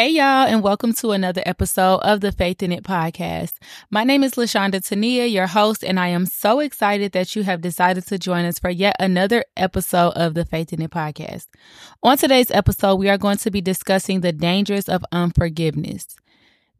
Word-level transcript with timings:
Hey, 0.00 0.12
y'all, 0.12 0.46
and 0.46 0.62
welcome 0.62 0.94
to 0.94 1.10
another 1.10 1.42
episode 1.44 1.96
of 1.96 2.22
the 2.22 2.32
Faith 2.32 2.62
in 2.62 2.72
It 2.72 2.84
podcast. 2.84 3.52
My 3.90 4.02
name 4.02 4.24
is 4.24 4.32
LeShawnda 4.32 4.76
Tonia, 4.76 5.30
your 5.30 5.46
host, 5.46 5.84
and 5.84 6.00
I 6.00 6.08
am 6.08 6.24
so 6.24 6.60
excited 6.60 7.12
that 7.12 7.36
you 7.36 7.42
have 7.42 7.60
decided 7.60 8.06
to 8.06 8.18
join 8.18 8.46
us 8.46 8.58
for 8.58 8.70
yet 8.70 8.96
another 8.98 9.44
episode 9.58 10.12
of 10.12 10.32
the 10.32 10.46
Faith 10.46 10.72
in 10.72 10.80
It 10.80 10.90
podcast. 10.90 11.48
On 12.02 12.16
today's 12.16 12.50
episode, 12.50 12.94
we 12.94 13.10
are 13.10 13.18
going 13.18 13.36
to 13.36 13.50
be 13.50 13.60
discussing 13.60 14.22
the 14.22 14.32
dangers 14.32 14.88
of 14.88 15.04
unforgiveness. 15.12 16.16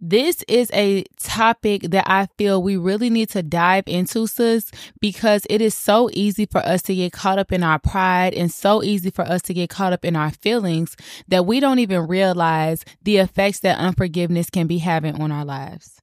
This 0.03 0.43
is 0.49 0.71
a 0.73 1.05
topic 1.19 1.83
that 1.83 2.05
I 2.11 2.29
feel 2.39 2.63
we 2.63 2.79
really 2.79 3.11
need 3.11 3.29
to 3.31 3.43
dive 3.43 3.85
into, 3.87 4.27
sis, 4.27 4.71
because 4.99 5.47
it 5.51 5.61
is 5.61 5.75
so 5.75 6.09
easy 6.15 6.47
for 6.47 6.65
us 6.65 6.81
to 6.83 6.95
get 6.95 7.13
caught 7.13 7.39
up 7.39 7.53
in 7.53 7.63
our 7.63 7.79
pride 7.79 8.33
and 8.33 8.51
so 8.51 8.83
easy 8.83 9.11
for 9.11 9.23
us 9.23 9.43
to 9.43 9.55
get 9.55 9.69
caught 9.69 9.93
up 9.93 10.05
in 10.05 10.17
our 10.17 10.31
feelings 10.31 10.97
that 11.29 11.45
we 11.45 11.61
don't 11.61 11.81
even 11.81 12.07
realize 12.07 12.83
the 13.03 13.19
effects 13.19 13.61
that 13.61 13.79
unforgiveness 13.79 14.49
can 14.49 14.67
be 14.67 14.79
having 14.79 15.21
on 15.21 15.31
our 15.31 15.45
lives. 15.45 16.01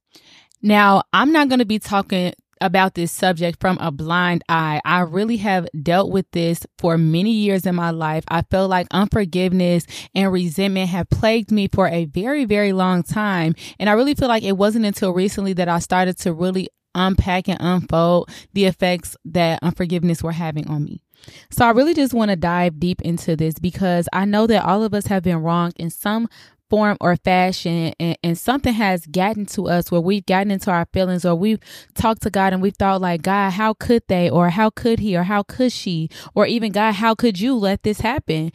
Now, 0.62 1.02
I'm 1.12 1.32
not 1.32 1.48
going 1.48 1.60
to 1.60 1.64
be 1.64 1.80
talking 1.80 2.34
about 2.60 2.94
this 2.94 3.12
subject 3.12 3.60
from 3.60 3.78
a 3.78 3.90
blind 3.90 4.42
eye. 4.48 4.80
I 4.84 5.00
really 5.00 5.38
have 5.38 5.68
dealt 5.82 6.10
with 6.10 6.30
this 6.32 6.66
for 6.78 6.98
many 6.98 7.32
years 7.32 7.66
in 7.66 7.74
my 7.74 7.90
life. 7.90 8.24
I 8.28 8.42
feel 8.42 8.68
like 8.68 8.86
unforgiveness 8.90 9.86
and 10.14 10.32
resentment 10.32 10.90
have 10.90 11.10
plagued 11.10 11.50
me 11.50 11.68
for 11.72 11.88
a 11.88 12.06
very, 12.06 12.44
very 12.44 12.72
long 12.72 13.02
time. 13.02 13.54
And 13.78 13.88
I 13.88 13.94
really 13.94 14.14
feel 14.14 14.28
like 14.28 14.42
it 14.42 14.56
wasn't 14.56 14.86
until 14.86 15.12
recently 15.12 15.52
that 15.54 15.68
I 15.68 15.78
started 15.78 16.18
to 16.18 16.32
really 16.32 16.68
unpack 16.94 17.48
and 17.48 17.58
unfold 17.60 18.30
the 18.52 18.64
effects 18.64 19.16
that 19.24 19.60
unforgiveness 19.62 20.22
were 20.22 20.32
having 20.32 20.68
on 20.68 20.84
me. 20.84 21.02
So 21.50 21.64
I 21.66 21.70
really 21.70 21.94
just 21.94 22.14
want 22.14 22.30
to 22.30 22.36
dive 22.36 22.78
deep 22.78 23.02
into 23.02 23.36
this 23.36 23.58
because 23.58 24.08
I 24.12 24.24
know 24.24 24.46
that 24.46 24.64
all 24.64 24.82
of 24.82 24.94
us 24.94 25.06
have 25.06 25.22
been 25.22 25.38
wrong 25.38 25.72
in 25.76 25.90
some 25.90 26.28
form 26.70 26.96
or 27.00 27.16
fashion 27.16 27.94
and, 27.98 28.16
and, 28.22 28.38
something 28.38 28.72
has 28.72 29.06
gotten 29.06 29.46
to 29.46 29.68
us 29.68 29.90
where 29.90 30.00
we've 30.00 30.24
gotten 30.26 30.50
into 30.50 30.70
our 30.70 30.86
feelings 30.92 31.24
or 31.24 31.34
we've 31.34 31.58
talked 31.94 32.22
to 32.22 32.30
God 32.30 32.52
and 32.52 32.62
we 32.62 32.70
thought 32.70 33.00
like, 33.00 33.22
God, 33.22 33.50
how 33.50 33.74
could 33.74 34.02
they? 34.06 34.30
or 34.30 34.50
how 34.50 34.70
could 34.70 35.00
he? 35.00 35.16
or 35.16 35.24
how 35.24 35.42
could 35.42 35.72
she? 35.72 36.08
or 36.34 36.46
even 36.46 36.72
God, 36.72 36.92
how 36.92 37.14
could 37.14 37.40
you 37.40 37.54
let 37.54 37.82
this 37.82 38.00
happen? 38.00 38.52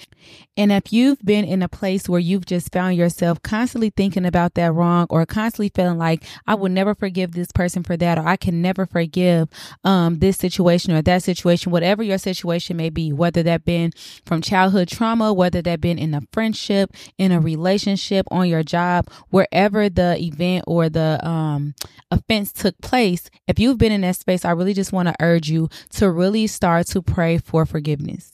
And 0.56 0.72
if 0.72 0.94
you've 0.94 1.20
been 1.24 1.46
in 1.46 1.64
a 1.64 1.68
place 1.68 2.08
where 2.08 2.20
you've 2.20 2.46
just 2.46 2.72
found 2.72 2.96
yourself 2.96 3.42
constantly 3.42 3.90
thinking 3.90 4.26
about 4.26 4.54
that 4.54 4.74
wrong 4.74 5.08
or 5.10 5.26
constantly 5.26 5.70
feeling 5.70 5.98
like 5.98 6.24
I 6.46 6.56
will 6.56 6.70
never 6.70 6.94
forgive 6.94 7.32
this 7.32 7.52
person 7.52 7.84
for 7.84 7.98
that 7.98 8.18
or 8.18 8.28
I 8.28 8.38
can 8.38 8.62
never 8.62 8.86
forgive 8.86 9.50
um, 9.84 10.20
this 10.20 10.38
situation 10.38 10.94
or 10.94 11.02
that 11.02 11.24
situation, 11.24 11.72
whatever 11.72 12.04
your 12.04 12.20
situation 12.20 12.78
may 12.78 12.90
be, 12.90 13.12
whether 13.12 13.42
that 13.44 13.66
been 13.66 13.92
from 14.26 14.42
childhood 14.42 14.88
trauma, 14.88 15.34
whether 15.34 15.62
that 15.64 15.82
been 15.82 15.98
in 15.98 16.14
a 16.14 16.22
friendship, 16.32 16.92
in 17.18 17.32
a 17.32 17.40
relationship, 17.40 18.03
on 18.32 18.48
your 18.48 18.64
job, 18.64 19.10
wherever 19.30 19.90
the 19.90 20.18
event 20.20 20.66
or 20.68 20.90
the 20.90 21.26
um, 21.28 21.76
offense 22.12 22.52
took 22.52 22.78
place, 22.82 23.30
if 23.48 23.60
you've 23.60 23.78
been 23.78 23.92
in 23.92 24.02
that 24.02 24.16
space, 24.16 24.46
I 24.46 24.52
really 24.52 24.74
just 24.74 24.94
want 24.94 25.08
to 25.08 25.16
urge 25.20 25.50
you 25.50 25.70
to 25.92 26.10
really 26.12 26.48
start 26.48 26.88
to 26.88 27.02
pray 27.02 27.38
for 27.38 27.66
forgiveness. 27.66 28.32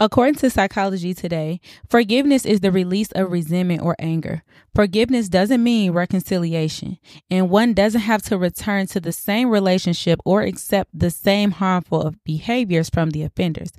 According 0.00 0.36
to 0.36 0.50
Psychology 0.50 1.14
Today, 1.14 1.60
forgiveness 1.88 2.46
is 2.46 2.60
the 2.60 2.70
release 2.70 3.10
of 3.12 3.32
resentment 3.32 3.82
or 3.82 3.96
anger. 3.98 4.42
Forgiveness 4.74 5.28
doesn't 5.28 5.62
mean 5.62 5.90
reconciliation, 5.90 6.98
and 7.30 7.50
one 7.50 7.74
doesn't 7.74 8.02
have 8.02 8.22
to 8.22 8.38
return 8.38 8.86
to 8.88 9.00
the 9.00 9.10
same 9.10 9.50
relationship 9.50 10.20
or 10.24 10.42
accept 10.42 10.96
the 10.96 11.10
same 11.10 11.50
harmful 11.50 12.14
behaviors 12.24 12.88
from 12.88 13.10
the 13.10 13.24
offenders. 13.24 13.72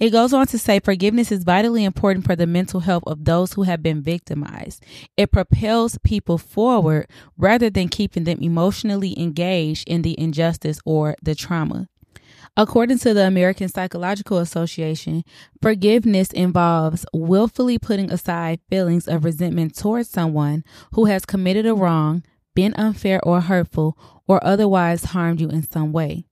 It 0.00 0.10
goes 0.10 0.32
on 0.32 0.46
to 0.46 0.58
say 0.58 0.80
forgiveness 0.80 1.30
is 1.30 1.44
vitally 1.44 1.84
important 1.84 2.24
for 2.24 2.36
the 2.36 2.46
mental 2.46 2.80
health 2.80 3.04
of 3.06 3.24
those 3.24 3.52
who 3.52 3.64
have 3.64 3.82
been 3.82 4.00
victimized. 4.00 4.82
It 5.16 5.30
propels 5.30 5.98
people 6.04 6.38
forward 6.38 7.08
rather 7.36 7.68
than 7.68 7.88
keeping 7.88 8.24
them 8.24 8.38
emotionally 8.40 9.18
engaged 9.20 9.86
in 9.86 10.02
the 10.02 10.18
injustice 10.18 10.78
or 10.86 11.16
the 11.22 11.34
trauma. 11.34 11.88
According 12.58 13.00
to 13.00 13.12
the 13.12 13.26
American 13.26 13.68
Psychological 13.68 14.38
Association, 14.38 15.24
forgiveness 15.60 16.30
involves 16.30 17.04
willfully 17.12 17.78
putting 17.78 18.10
aside 18.10 18.60
feelings 18.70 19.06
of 19.06 19.26
resentment 19.26 19.76
towards 19.76 20.08
someone 20.08 20.64
who 20.94 21.04
has 21.04 21.26
committed 21.26 21.66
a 21.66 21.74
wrong, 21.74 22.22
been 22.54 22.72
unfair 22.76 23.20
or 23.22 23.42
hurtful, 23.42 23.98
or 24.26 24.42
otherwise 24.42 25.04
harmed 25.04 25.38
you 25.38 25.50
in 25.50 25.68
some 25.68 25.92
way. 25.92 26.24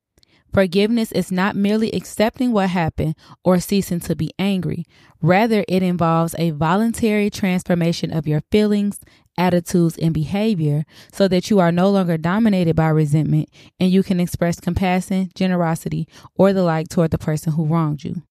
Forgiveness 0.55 1.11
is 1.11 1.33
not 1.33 1.57
merely 1.57 1.91
accepting 1.91 2.53
what 2.53 2.71
happened 2.71 3.17
or 3.43 3.59
ceasing 3.59 3.99
to 3.99 4.15
be 4.15 4.31
angry. 4.39 4.85
Rather, 5.21 5.65
it 5.67 5.83
involves 5.83 6.37
a 6.39 6.51
voluntary 6.51 7.29
transformation 7.29 8.13
of 8.13 8.29
your 8.29 8.41
feelings, 8.53 9.01
attitudes, 9.37 9.99
and 9.99 10.15
behavior 10.15 10.85
so 11.13 11.27
that 11.27 11.51
you 11.51 11.59
are 11.59 11.73
no 11.73 11.91
longer 11.91 12.17
dominated 12.17 12.77
by 12.77 12.87
resentment 12.87 13.49
and 13.81 13.91
you 13.91 14.05
can 14.05 14.21
express 14.21 14.61
compassion, 14.61 15.29
generosity, 15.35 16.07
or 16.37 16.53
the 16.53 16.63
like 16.63 16.89
toward 16.89 17.11
the 17.11 17.19
person 17.19 17.55
who 17.55 17.67
wronged 17.67 18.05
you. 18.05 18.23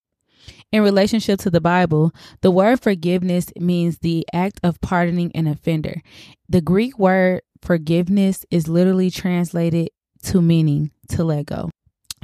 In 0.71 0.81
relationship 0.81 1.41
to 1.41 1.49
the 1.49 1.59
Bible, 1.59 2.13
the 2.39 2.51
word 2.51 2.79
forgiveness 2.79 3.47
means 3.59 3.99
the 3.99 4.25
act 4.31 4.61
of 4.63 4.79
pardoning 4.79 5.31
an 5.35 5.45
offender. 5.45 6.01
The 6.47 6.61
Greek 6.61 6.97
word 6.97 7.41
forgiveness 7.61 8.45
is 8.49 8.69
literally 8.69 9.11
translated 9.11 9.89
to 10.23 10.41
meaning 10.41 10.91
to 11.09 11.25
let 11.25 11.47
go. 11.47 11.69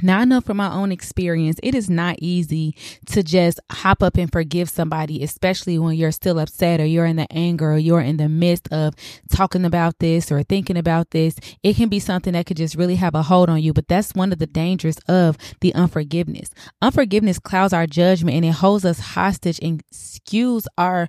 Now 0.02 0.20
I 0.20 0.24
know 0.24 0.40
from 0.40 0.56
my 0.56 0.72
own 0.72 0.92
experience, 0.92 1.58
it 1.62 1.74
is 1.74 1.90
not 1.90 2.16
easy 2.20 2.74
to 3.06 3.22
just 3.22 3.60
hop 3.70 4.02
up 4.02 4.16
and 4.16 4.30
forgive 4.30 4.68
somebody, 4.68 5.22
especially 5.22 5.78
when 5.78 5.94
you're 5.94 6.12
still 6.12 6.38
upset 6.38 6.80
or 6.80 6.86
you're 6.86 7.06
in 7.06 7.16
the 7.16 7.30
anger 7.32 7.72
or 7.72 7.78
you're 7.78 8.00
in 8.00 8.16
the 8.16 8.28
midst 8.28 8.72
of 8.72 8.94
talking 9.30 9.64
about 9.64 9.98
this 9.98 10.32
or 10.32 10.42
thinking 10.42 10.76
about 10.76 11.10
this. 11.10 11.36
It 11.62 11.76
can 11.76 11.88
be 11.88 12.00
something 12.00 12.32
that 12.32 12.46
could 12.46 12.56
just 12.56 12.76
really 12.76 12.96
have 12.96 13.14
a 13.14 13.22
hold 13.22 13.50
on 13.50 13.62
you. 13.62 13.72
But 13.72 13.88
that's 13.88 14.14
one 14.14 14.32
of 14.32 14.38
the 14.38 14.46
dangers 14.46 14.98
of 15.08 15.36
the 15.60 15.74
unforgiveness. 15.74 16.50
Unforgiveness 16.82 17.38
clouds 17.38 17.72
our 17.72 17.86
judgment 17.86 18.36
and 18.36 18.44
it 18.44 18.52
holds 18.52 18.84
us 18.84 19.00
hostage 19.00 19.60
and 19.62 19.82
skews 19.92 20.66
our 20.78 21.08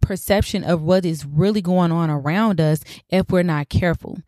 perception 0.00 0.64
of 0.64 0.82
what 0.82 1.04
is 1.04 1.26
really 1.26 1.60
going 1.60 1.92
on 1.92 2.10
around 2.10 2.60
us 2.60 2.82
if 3.10 3.30
we're 3.30 3.42
not 3.42 3.68
careful. 3.68 4.18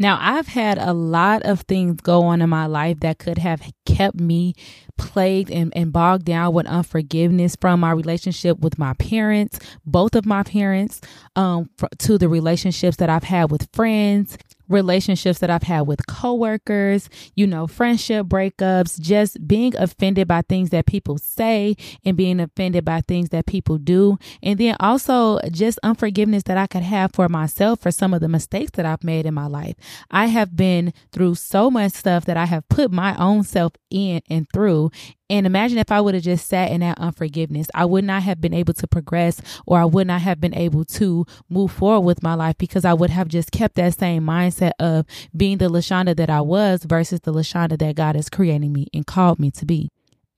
Now, 0.00 0.16
I've 0.20 0.46
had 0.46 0.78
a 0.78 0.92
lot 0.92 1.42
of 1.42 1.62
things 1.62 2.00
go 2.00 2.22
on 2.22 2.40
in 2.40 2.48
my 2.48 2.66
life 2.66 3.00
that 3.00 3.18
could 3.18 3.38
have 3.38 3.62
kept 3.84 4.20
me 4.20 4.54
plagued 4.96 5.50
and, 5.50 5.72
and 5.76 5.92
bogged 5.92 6.24
down 6.24 6.52
with 6.54 6.66
unforgiveness 6.66 7.56
from 7.60 7.80
my 7.80 7.90
relationship 7.90 8.60
with 8.60 8.78
my 8.78 8.94
parents, 8.94 9.58
both 9.84 10.14
of 10.14 10.24
my 10.24 10.44
parents, 10.44 11.00
um, 11.34 11.68
to 11.98 12.16
the 12.16 12.28
relationships 12.28 12.98
that 12.98 13.10
I've 13.10 13.24
had 13.24 13.50
with 13.50 13.68
friends, 13.72 14.38
relationships 14.68 15.38
that 15.40 15.50
I've 15.50 15.62
had 15.62 15.82
with 15.82 16.06
coworkers, 16.06 17.08
you 17.34 17.46
know, 17.46 17.66
friendship 17.66 18.26
breakups, 18.26 19.00
just 19.00 19.46
being 19.46 19.76
offended 19.76 20.28
by 20.28 20.42
things 20.42 20.70
that 20.70 20.86
people 20.86 21.18
say 21.18 21.76
and 22.04 22.16
being 22.16 22.40
offended 22.40 22.84
by 22.84 23.00
things 23.02 23.30
that 23.30 23.46
people 23.46 23.78
do. 23.78 24.18
And 24.42 24.58
then 24.58 24.76
also 24.80 25.40
just 25.50 25.78
unforgiveness 25.82 26.42
that 26.44 26.58
I 26.58 26.66
could 26.66 26.82
have 26.82 27.12
for 27.12 27.28
myself 27.28 27.80
for 27.80 27.90
some 27.90 28.14
of 28.14 28.20
the 28.20 28.28
mistakes 28.28 28.72
that 28.74 28.86
I've 28.86 29.04
made 29.04 29.26
in 29.26 29.34
my 29.34 29.46
life. 29.46 29.76
I 30.10 30.26
have 30.26 30.56
been 30.56 30.92
through 31.12 31.36
so 31.36 31.70
much 31.70 31.92
stuff 31.92 32.24
that 32.26 32.36
I 32.36 32.46
have 32.46 32.68
put 32.68 32.90
my 32.90 33.16
own 33.16 33.44
self 33.44 33.72
in 33.90 34.22
and 34.28 34.46
through. 34.52 34.90
And 35.30 35.46
imagine 35.46 35.76
if 35.78 35.92
I 35.92 36.00
would 36.00 36.14
have 36.14 36.22
just 36.22 36.46
sat 36.46 36.70
in 36.70 36.80
that 36.80 36.98
unforgiveness, 36.98 37.68
I 37.74 37.84
would 37.84 38.04
not 38.04 38.22
have 38.22 38.40
been 38.40 38.54
able 38.54 38.72
to 38.74 38.86
progress 38.86 39.42
or 39.66 39.78
I 39.78 39.84
would 39.84 40.06
not 40.06 40.22
have 40.22 40.40
been 40.40 40.54
able 40.54 40.86
to 40.86 41.26
move 41.50 41.70
forward 41.70 42.06
with 42.06 42.22
my 42.22 42.34
life 42.34 42.56
because 42.56 42.86
I 42.86 42.94
would 42.94 43.10
have 43.10 43.28
just 43.28 43.52
kept 43.52 43.74
that 43.74 43.98
same 43.98 44.24
mindset 44.24 44.72
of 44.78 45.04
being 45.36 45.58
the 45.58 45.68
LeShawnda 45.68 46.16
that 46.16 46.30
I 46.30 46.40
was 46.40 46.84
versus 46.84 47.20
the 47.20 47.32
LeShawnda 47.32 47.78
that 47.78 47.96
God 47.96 48.16
is 48.16 48.30
creating 48.30 48.72
me 48.72 48.86
and 48.94 49.06
called 49.06 49.38
me 49.38 49.50
to 49.52 49.66
be. 49.66 49.90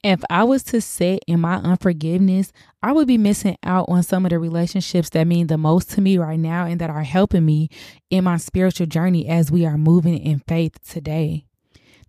If 0.03 0.23
I 0.31 0.43
was 0.43 0.63
to 0.63 0.81
sit 0.81 1.23
in 1.27 1.39
my 1.39 1.55
unforgiveness, 1.57 2.51
I 2.81 2.91
would 2.91 3.07
be 3.07 3.19
missing 3.19 3.57
out 3.63 3.85
on 3.87 4.01
some 4.01 4.25
of 4.25 4.31
the 4.31 4.39
relationships 4.39 5.09
that 5.11 5.27
mean 5.27 5.45
the 5.45 5.59
most 5.59 5.91
to 5.91 6.01
me 6.01 6.17
right 6.17 6.39
now 6.39 6.65
and 6.65 6.81
that 6.81 6.89
are 6.89 7.03
helping 7.03 7.45
me 7.45 7.69
in 8.09 8.23
my 8.23 8.37
spiritual 8.37 8.87
journey 8.87 9.27
as 9.27 9.51
we 9.51 9.63
are 9.65 9.77
moving 9.77 10.17
in 10.17 10.39
faith 10.47 10.83
today. 10.83 11.45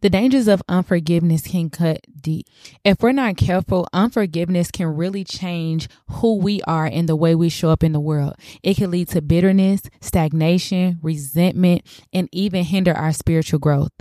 The 0.03 0.11
dangers 0.11 0.49
of 0.49 0.65
unforgiveness 0.69 1.43
can 1.43 1.71
cut 1.71 2.01
deep. 2.21 2.49
If 2.85 3.01
we're 3.01 3.13
not 3.13 3.37
careful, 3.37 3.87
unforgiveness 3.93 4.73
can 4.73 4.89
really 4.89 5.23
change 5.23 5.89
who 6.11 6.39
we 6.39 6.61
are 6.63 6.87
and 6.87 7.09
the 7.09 7.15
way 7.15 7.37
we 7.37 7.49
show 7.49 7.71
up 7.71 7.85
in 7.85 7.93
the 7.93 8.01
world. 8.01 8.35
It 8.65 8.77
can 8.77 8.91
lead 8.91 9.11
to 9.11 9.23
bitterness, 9.23 9.83
stagnation, 10.01 10.99
resentment, 11.03 11.83
and 12.13 12.29
even 12.33 12.65
hinder 12.65 12.93
our 12.93 13.13
spiritual 13.13 13.61
growth. 13.61 13.93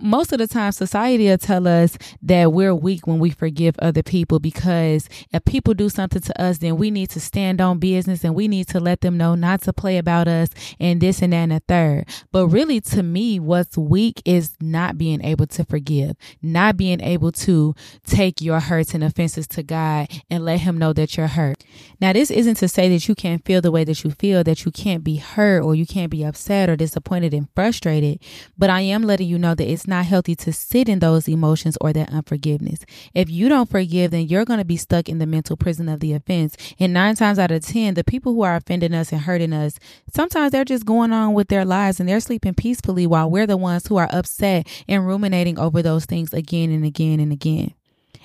Most 0.00 0.32
of 0.32 0.38
the 0.38 0.46
time 0.46 0.72
society 0.72 1.28
will 1.28 1.38
tell 1.38 1.66
us 1.68 1.96
that 2.22 2.52
we're 2.52 2.74
weak 2.74 3.06
when 3.06 3.18
we 3.18 3.30
forgive 3.30 3.74
other 3.78 4.02
people 4.02 4.38
because 4.38 5.08
if 5.32 5.44
people 5.44 5.74
do 5.74 5.88
something 5.88 6.22
to 6.22 6.42
us 6.42 6.58
then 6.58 6.76
we 6.76 6.90
need 6.90 7.10
to 7.10 7.20
stand 7.20 7.60
on 7.60 7.78
business 7.78 8.24
and 8.24 8.34
we 8.34 8.48
need 8.48 8.66
to 8.68 8.80
let 8.80 9.00
them 9.00 9.16
know 9.16 9.34
not 9.34 9.60
to 9.62 9.72
play 9.72 9.98
about 9.98 10.28
us 10.28 10.48
and 10.80 11.00
this 11.00 11.22
and 11.22 11.32
that 11.32 11.42
and 11.42 11.52
a 11.52 11.60
third. 11.60 12.04
But 12.30 12.48
really 12.48 12.80
to 12.82 13.02
me 13.02 13.40
what's 13.40 13.76
weak 13.76 14.22
is 14.24 14.56
not 14.60 14.96
being 14.96 15.22
able 15.24 15.46
to 15.48 15.64
forgive 15.64 16.16
not 16.40 16.76
being 16.76 17.00
able 17.00 17.32
to 17.32 17.74
take 18.06 18.40
your 18.40 18.60
hurts 18.60 18.94
and 18.94 19.04
offenses 19.04 19.46
to 19.46 19.62
god 19.62 20.08
and 20.30 20.44
let 20.44 20.60
him 20.60 20.78
know 20.78 20.92
that 20.92 21.16
you're 21.16 21.26
hurt. 21.26 21.64
Now 22.00 22.12
this 22.12 22.30
isn't 22.30 22.56
to 22.56 22.68
say 22.68 22.88
that 22.88 23.08
you 23.08 23.14
can't 23.14 23.44
feel 23.44 23.60
the 23.60 23.70
way 23.70 23.84
that 23.84 24.04
you 24.04 24.10
feel 24.10 24.44
that 24.44 24.64
you 24.64 24.70
can't 24.72 25.04
be 25.04 25.16
hurt 25.16 25.62
or 25.62 25.74
you 25.74 25.86
can't 25.86 26.10
be 26.10 26.24
upset 26.24 26.68
or 26.68 26.76
disappointed 26.76 27.34
and 27.34 27.48
frustrated 27.54 28.20
but 28.56 28.70
i 28.70 28.80
am 28.80 29.02
letting 29.02 29.28
you 29.28 29.38
know 29.38 29.54
that 29.54 29.70
it's 29.70 29.81
not 29.86 30.06
healthy 30.06 30.34
to 30.36 30.52
sit 30.52 30.88
in 30.88 30.98
those 30.98 31.28
emotions 31.28 31.76
or 31.80 31.92
that 31.92 32.10
unforgiveness. 32.10 32.80
If 33.14 33.30
you 33.30 33.48
don't 33.48 33.70
forgive, 33.70 34.10
then 34.10 34.28
you're 34.28 34.44
going 34.44 34.58
to 34.58 34.64
be 34.64 34.76
stuck 34.76 35.08
in 35.08 35.18
the 35.18 35.26
mental 35.26 35.56
prison 35.56 35.88
of 35.88 36.00
the 36.00 36.12
offense. 36.12 36.56
And 36.78 36.92
nine 36.92 37.14
times 37.16 37.38
out 37.38 37.50
of 37.50 37.64
10, 37.64 37.94
the 37.94 38.04
people 38.04 38.34
who 38.34 38.42
are 38.42 38.56
offending 38.56 38.94
us 38.94 39.12
and 39.12 39.20
hurting 39.20 39.52
us, 39.52 39.78
sometimes 40.12 40.52
they're 40.52 40.64
just 40.64 40.86
going 40.86 41.12
on 41.12 41.34
with 41.34 41.48
their 41.48 41.64
lives 41.64 42.00
and 42.00 42.08
they're 42.08 42.20
sleeping 42.20 42.54
peacefully 42.54 43.06
while 43.06 43.30
we're 43.30 43.46
the 43.46 43.56
ones 43.56 43.86
who 43.86 43.96
are 43.96 44.08
upset 44.12 44.66
and 44.88 45.06
ruminating 45.06 45.58
over 45.58 45.82
those 45.82 46.04
things 46.04 46.32
again 46.32 46.70
and 46.70 46.84
again 46.84 47.20
and 47.20 47.32
again. 47.32 47.74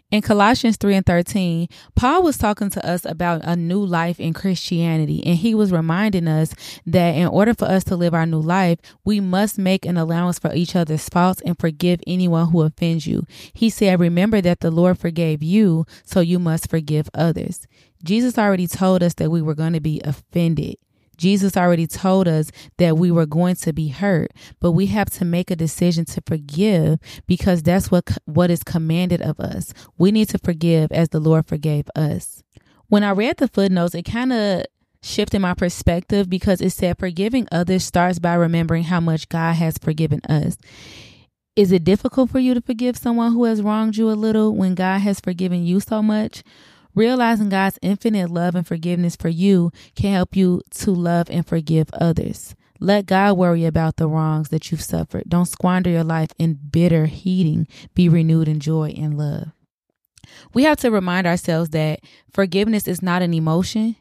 In 0.10 0.22
Colossians 0.22 0.78
3 0.78 0.96
and 0.96 1.06
13, 1.06 1.68
Paul 1.94 2.24
was 2.24 2.38
talking 2.38 2.70
to 2.70 2.88
us 2.88 3.04
about 3.04 3.42
a 3.44 3.58
new 3.58 3.84
life 3.86 4.22
in 4.22 4.34
Christianity, 4.34 5.22
and 5.26 5.36
he 5.36 5.54
was 5.54 5.74
reminding 5.74 6.30
us 6.30 6.56
that 6.86 7.10
in 7.10 7.28
order 7.28 7.54
for 7.54 7.66
us 7.66 7.84
to 7.86 7.98
live 7.98 8.14
our 8.14 8.26
new 8.26 8.40
life, 8.40 8.80
we 9.04 9.20
must 9.20 9.58
make 9.58 9.86
an 9.86 9.98
allowance 9.98 10.40
for 10.40 10.54
each 10.54 10.78
other's 10.78 11.10
faults 11.10 11.42
and 11.42 11.60
forgive 11.60 12.00
anyone 12.08 12.52
who 12.52 12.62
offends 12.62 13.06
you. 13.06 13.26
He 13.52 13.70
said, 13.70 14.00
Remember 14.00 14.40
that 14.40 14.62
the 14.62 14.72
Lord 14.72 14.98
forgave 14.98 15.44
you, 15.44 15.86
so 16.06 16.22
you 16.22 16.40
must 16.40 16.70
forgive 16.70 17.10
others. 17.14 17.68
Jesus 18.02 18.38
already 18.38 18.68
told 18.68 19.04
us 19.04 19.14
that 19.16 19.30
we 19.30 19.42
were 19.42 19.56
going 19.56 19.74
to 19.74 19.82
be 19.82 20.00
offended. 20.06 20.78
Jesus 21.18 21.58
already 21.58 21.88
told 21.88 22.28
us 22.28 22.52
that 22.78 22.98
we 22.98 23.12
were 23.12 23.26
going 23.26 23.56
to 23.58 23.74
be 23.74 23.90
hurt, 23.90 24.32
but 24.60 24.72
we 24.72 24.88
have 24.88 25.10
to 25.12 25.26
make 25.26 25.52
a 25.52 25.56
decision 25.56 26.06
to 26.06 26.22
forgive 26.26 27.00
because 27.26 27.64
that's 27.64 27.92
what 27.92 28.18
what 28.26 28.52
is 28.52 28.64
commanded 28.64 29.22
of 29.22 29.40
us. 29.40 29.74
We 29.98 30.12
need 30.12 30.30
to 30.30 30.38
forgive 30.38 30.92
as 30.92 31.10
the 31.10 31.20
Lord 31.20 31.46
forgave 31.46 31.86
us. 31.96 32.44
When 32.88 33.04
I 33.04 33.12
read 33.12 33.38
the 33.38 33.48
footnotes, 33.48 33.96
it 33.96 34.04
kind 34.04 34.32
of 34.32 34.66
shifted 35.02 35.40
my 35.40 35.54
perspective 35.54 36.30
because 36.30 36.62
it 36.62 36.72
said 36.72 36.98
forgiving 36.98 37.48
others 37.52 37.84
starts 37.84 38.20
by 38.20 38.34
remembering 38.34 38.84
how 38.84 39.00
much 39.00 39.30
God 39.30 39.56
has 39.56 39.78
forgiven 39.78 40.22
us. 40.30 40.58
Is 41.56 41.72
it 41.72 41.84
difficult 41.84 42.30
for 42.30 42.40
you 42.40 42.54
to 42.54 42.62
forgive 42.62 42.98
someone 42.98 43.34
who 43.34 43.46
has 43.46 43.64
wronged 43.64 43.98
you 43.98 44.12
a 44.12 44.14
little 44.14 44.56
when 44.56 44.76
God 44.76 45.00
has 45.00 45.20
forgiven 45.20 45.66
you 45.66 45.80
so 45.80 46.04
much? 46.04 46.44
Realizing 46.98 47.50
God's 47.50 47.78
infinite 47.84 48.32
love 48.32 48.56
and 48.56 48.66
forgiveness 48.66 49.16
for 49.16 49.30
you 49.30 49.72
can 49.94 50.12
help 50.12 50.36
you 50.36 50.64
to 50.72 50.90
love 50.90 51.30
and 51.30 51.46
forgive 51.46 51.92
others. 51.94 52.56
Let 52.80 53.06
God 53.06 53.38
worry 53.38 53.66
about 53.66 53.98
the 53.98 54.08
wrongs 54.08 54.50
that 54.50 54.72
you've 54.72 54.82
suffered. 54.82 55.26
Don't 55.28 55.46
squander 55.46 55.92
your 55.92 56.04
life 56.04 56.32
in 56.40 56.56
bitter 56.56 57.06
heating. 57.06 57.68
Be 57.94 58.10
renewed 58.10 58.48
in 58.48 58.60
joy 58.60 58.96
and 58.98 59.16
love. 59.16 59.50
We 60.56 60.64
have 60.64 60.80
to 60.80 60.90
remind 60.90 61.28
ourselves 61.28 61.70
that 61.70 62.00
forgiveness 62.34 62.88
is 62.88 63.04
not 63.04 63.22
an 63.22 63.32
emotion, 63.32 63.96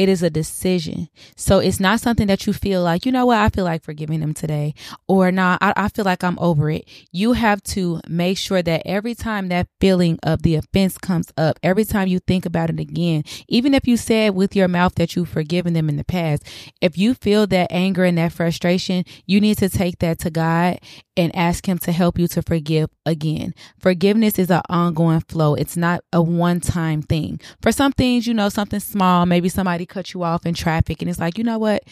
it 0.00 0.08
is 0.08 0.22
a 0.22 0.30
decision. 0.30 1.10
So 1.36 1.58
it's 1.58 1.78
not 1.78 2.00
something 2.00 2.26
that 2.28 2.46
you 2.46 2.54
feel 2.54 2.82
like, 2.82 3.04
you 3.04 3.12
know 3.12 3.26
what, 3.26 3.36
I 3.36 3.50
feel 3.50 3.66
like 3.66 3.82
forgiving 3.82 4.20
them 4.20 4.32
today, 4.32 4.72
or 5.06 5.30
nah, 5.30 5.58
I, 5.60 5.74
I 5.76 5.88
feel 5.90 6.06
like 6.06 6.24
I'm 6.24 6.38
over 6.38 6.70
it. 6.70 6.88
You 7.12 7.34
have 7.34 7.62
to 7.64 8.00
make 8.08 8.38
sure 8.38 8.62
that 8.62 8.80
every 8.86 9.14
time 9.14 9.48
that 9.48 9.68
feeling 9.78 10.18
of 10.22 10.40
the 10.40 10.54
offense 10.54 10.96
comes 10.96 11.30
up, 11.36 11.60
every 11.62 11.84
time 11.84 12.08
you 12.08 12.18
think 12.18 12.46
about 12.46 12.70
it 12.70 12.80
again, 12.80 13.24
even 13.46 13.74
if 13.74 13.86
you 13.86 13.98
said 13.98 14.34
with 14.34 14.56
your 14.56 14.68
mouth 14.68 14.94
that 14.94 15.16
you've 15.16 15.28
forgiven 15.28 15.74
them 15.74 15.90
in 15.90 15.98
the 15.98 16.04
past, 16.04 16.44
if 16.80 16.96
you 16.96 17.12
feel 17.12 17.46
that 17.48 17.70
anger 17.70 18.04
and 18.04 18.16
that 18.16 18.32
frustration, 18.32 19.04
you 19.26 19.38
need 19.38 19.58
to 19.58 19.68
take 19.68 19.98
that 19.98 20.18
to 20.20 20.30
God 20.30 20.78
and 21.14 21.36
ask 21.36 21.68
Him 21.68 21.76
to 21.80 21.92
help 21.92 22.18
you 22.18 22.26
to 22.28 22.40
forgive 22.40 22.88
again. 23.04 23.54
Forgiveness 23.78 24.38
is 24.38 24.50
an 24.50 24.62
ongoing 24.70 25.20
flow. 25.20 25.54
It's 25.54 25.76
not 25.76 26.02
a 26.10 26.22
one 26.22 26.60
time 26.60 27.02
thing. 27.02 27.38
For 27.60 27.70
some 27.70 27.92
things, 27.92 28.26
you 28.26 28.32
know, 28.32 28.48
something 28.48 28.80
small, 28.80 29.26
maybe 29.26 29.50
somebody 29.50 29.84
cut 29.90 30.14
you 30.14 30.22
off 30.22 30.46
in 30.46 30.54
traffic 30.54 31.02
and 31.02 31.10
it's 31.10 31.18
like, 31.18 31.36
you 31.36 31.44
know 31.44 31.58
what? 31.58 31.84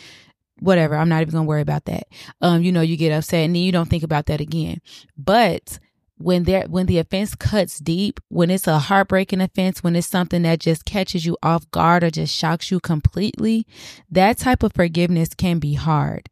Whatever. 0.61 0.97
I'm 0.97 1.09
not 1.09 1.21
even 1.21 1.33
going 1.33 1.45
to 1.45 1.49
worry 1.49 1.63
about 1.63 1.85
that. 1.85 2.05
Um, 2.41 2.63
you 2.63 2.73
know, 2.73 2.81
you 2.81 2.97
get 2.97 3.13
upset 3.13 3.45
and 3.45 3.55
then 3.55 3.63
you 3.63 3.73
don't 3.73 3.89
think 3.89 4.03
about 4.03 4.27
that 4.27 4.41
again. 4.41 4.81
But 5.17 5.79
when 6.19 6.45
there 6.45 6.65
when 6.69 6.87
the 6.87 6.99
offense 6.99 7.35
cuts 7.35 7.79
deep, 7.79 8.21
when 8.29 8.51
it's 8.51 8.67
a 8.67 8.79
heartbreaking 8.79 9.41
offense, 9.41 9.83
when 9.83 9.97
it's 9.97 10.07
something 10.07 10.43
that 10.43 10.61
just 10.61 10.85
catches 10.85 11.25
you 11.25 11.37
off 11.43 11.71
guard 11.71 12.03
or 12.05 12.11
just 12.11 12.35
shocks 12.35 12.71
you 12.71 12.81
completely, 12.81 13.67
that 14.11 14.39
type 14.39 14.63
of 14.63 14.73
forgiveness 14.73 15.31
can 15.35 15.59
be 15.59 15.75
hard. 15.75 16.29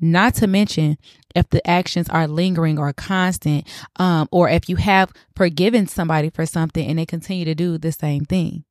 Not 0.00 0.34
to 0.36 0.48
mention 0.48 0.98
if 1.34 1.48
the 1.48 1.64
actions 1.64 2.08
are 2.08 2.26
lingering 2.26 2.78
or 2.78 2.92
constant, 2.92 3.68
um, 3.96 4.28
or 4.32 4.48
if 4.48 4.68
you 4.68 4.76
have 4.76 5.12
forgiven 5.36 5.86
somebody 5.86 6.28
for 6.28 6.44
something 6.44 6.84
and 6.84 6.98
they 6.98 7.06
continue 7.06 7.44
to 7.44 7.54
do 7.54 7.78
the 7.78 7.92
same 7.92 8.24
thing. 8.24 8.64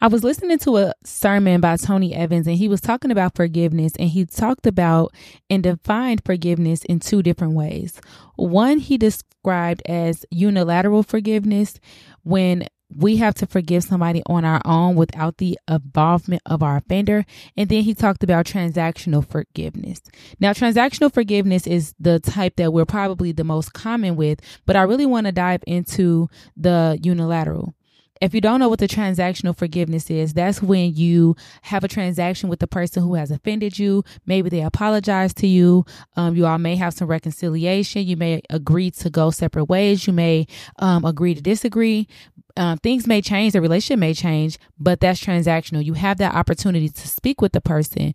I 0.00 0.06
was 0.06 0.22
listening 0.22 0.58
to 0.60 0.76
a 0.76 0.94
sermon 1.04 1.60
by 1.60 1.76
Tony 1.76 2.14
Evans 2.14 2.46
and 2.46 2.56
he 2.56 2.68
was 2.68 2.80
talking 2.80 3.10
about 3.10 3.34
forgiveness 3.34 3.92
and 3.98 4.08
he 4.08 4.24
talked 4.24 4.66
about 4.66 5.12
and 5.50 5.62
defined 5.62 6.22
forgiveness 6.24 6.84
in 6.84 7.00
two 7.00 7.22
different 7.22 7.54
ways. 7.54 8.00
One 8.36 8.78
he 8.78 8.96
described 8.96 9.82
as 9.86 10.24
unilateral 10.30 11.02
forgiveness 11.02 11.80
when 12.22 12.68
we 12.94 13.16
have 13.16 13.34
to 13.34 13.46
forgive 13.46 13.84
somebody 13.84 14.22
on 14.26 14.44
our 14.44 14.62
own 14.64 14.94
without 14.94 15.36
the 15.38 15.58
involvement 15.68 16.42
of 16.46 16.62
our 16.62 16.78
offender. 16.78 17.24
And 17.56 17.68
then 17.68 17.82
he 17.82 17.94
talked 17.94 18.22
about 18.22 18.46
transactional 18.46 19.26
forgiveness. 19.26 20.00
Now, 20.40 20.52
transactional 20.52 21.12
forgiveness 21.12 21.66
is 21.66 21.94
the 22.00 22.18
type 22.18 22.56
that 22.56 22.72
we're 22.72 22.86
probably 22.86 23.32
the 23.32 23.44
most 23.44 23.72
common 23.74 24.16
with, 24.16 24.40
but 24.64 24.76
I 24.76 24.82
really 24.82 25.06
want 25.06 25.26
to 25.26 25.32
dive 25.32 25.62
into 25.66 26.28
the 26.56 26.98
unilateral 27.02 27.74
if 28.20 28.34
you 28.34 28.40
don't 28.40 28.60
know 28.60 28.68
what 28.68 28.78
the 28.78 28.88
transactional 28.88 29.56
forgiveness 29.56 30.10
is, 30.10 30.34
that's 30.34 30.62
when 30.62 30.94
you 30.94 31.36
have 31.62 31.84
a 31.84 31.88
transaction 31.88 32.48
with 32.48 32.60
the 32.60 32.66
person 32.66 33.02
who 33.02 33.14
has 33.14 33.30
offended 33.30 33.78
you. 33.78 34.04
Maybe 34.26 34.48
they 34.48 34.62
apologize 34.62 35.34
to 35.34 35.46
you. 35.46 35.84
Um, 36.16 36.36
you 36.36 36.46
all 36.46 36.58
may 36.58 36.76
have 36.76 36.94
some 36.94 37.08
reconciliation. 37.08 38.06
You 38.06 38.16
may 38.16 38.42
agree 38.50 38.90
to 38.92 39.10
go 39.10 39.30
separate 39.30 39.66
ways. 39.66 40.06
You 40.06 40.12
may 40.12 40.46
um, 40.78 41.04
agree 41.04 41.34
to 41.34 41.40
disagree. 41.40 42.08
Uh, 42.56 42.76
things 42.82 43.06
may 43.06 43.22
change, 43.22 43.52
the 43.52 43.60
relationship 43.60 44.00
may 44.00 44.12
change, 44.12 44.58
but 44.80 44.98
that's 44.98 45.24
transactional. 45.24 45.84
You 45.84 45.94
have 45.94 46.18
that 46.18 46.34
opportunity 46.34 46.88
to 46.88 47.08
speak 47.08 47.40
with 47.40 47.52
the 47.52 47.60
person 47.60 48.14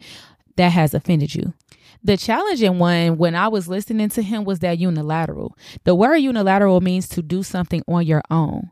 that 0.57 0.73
has 0.73 0.93
offended 0.93 1.33
you. 1.33 1.53
The 2.03 2.17
challenging 2.17 2.77
one 2.79 3.17
when 3.17 3.35
I 3.35 3.47
was 3.47 3.69
listening 3.69 4.09
to 4.09 4.21
him 4.21 4.43
was 4.43 4.59
that 4.59 4.77
unilateral. 4.77 5.57
The 5.85 5.95
word 5.95 6.17
unilateral 6.17 6.81
means 6.81 7.07
to 7.09 7.21
do 7.21 7.43
something 7.43 7.81
on 7.87 8.05
your 8.05 8.21
own. 8.29 8.71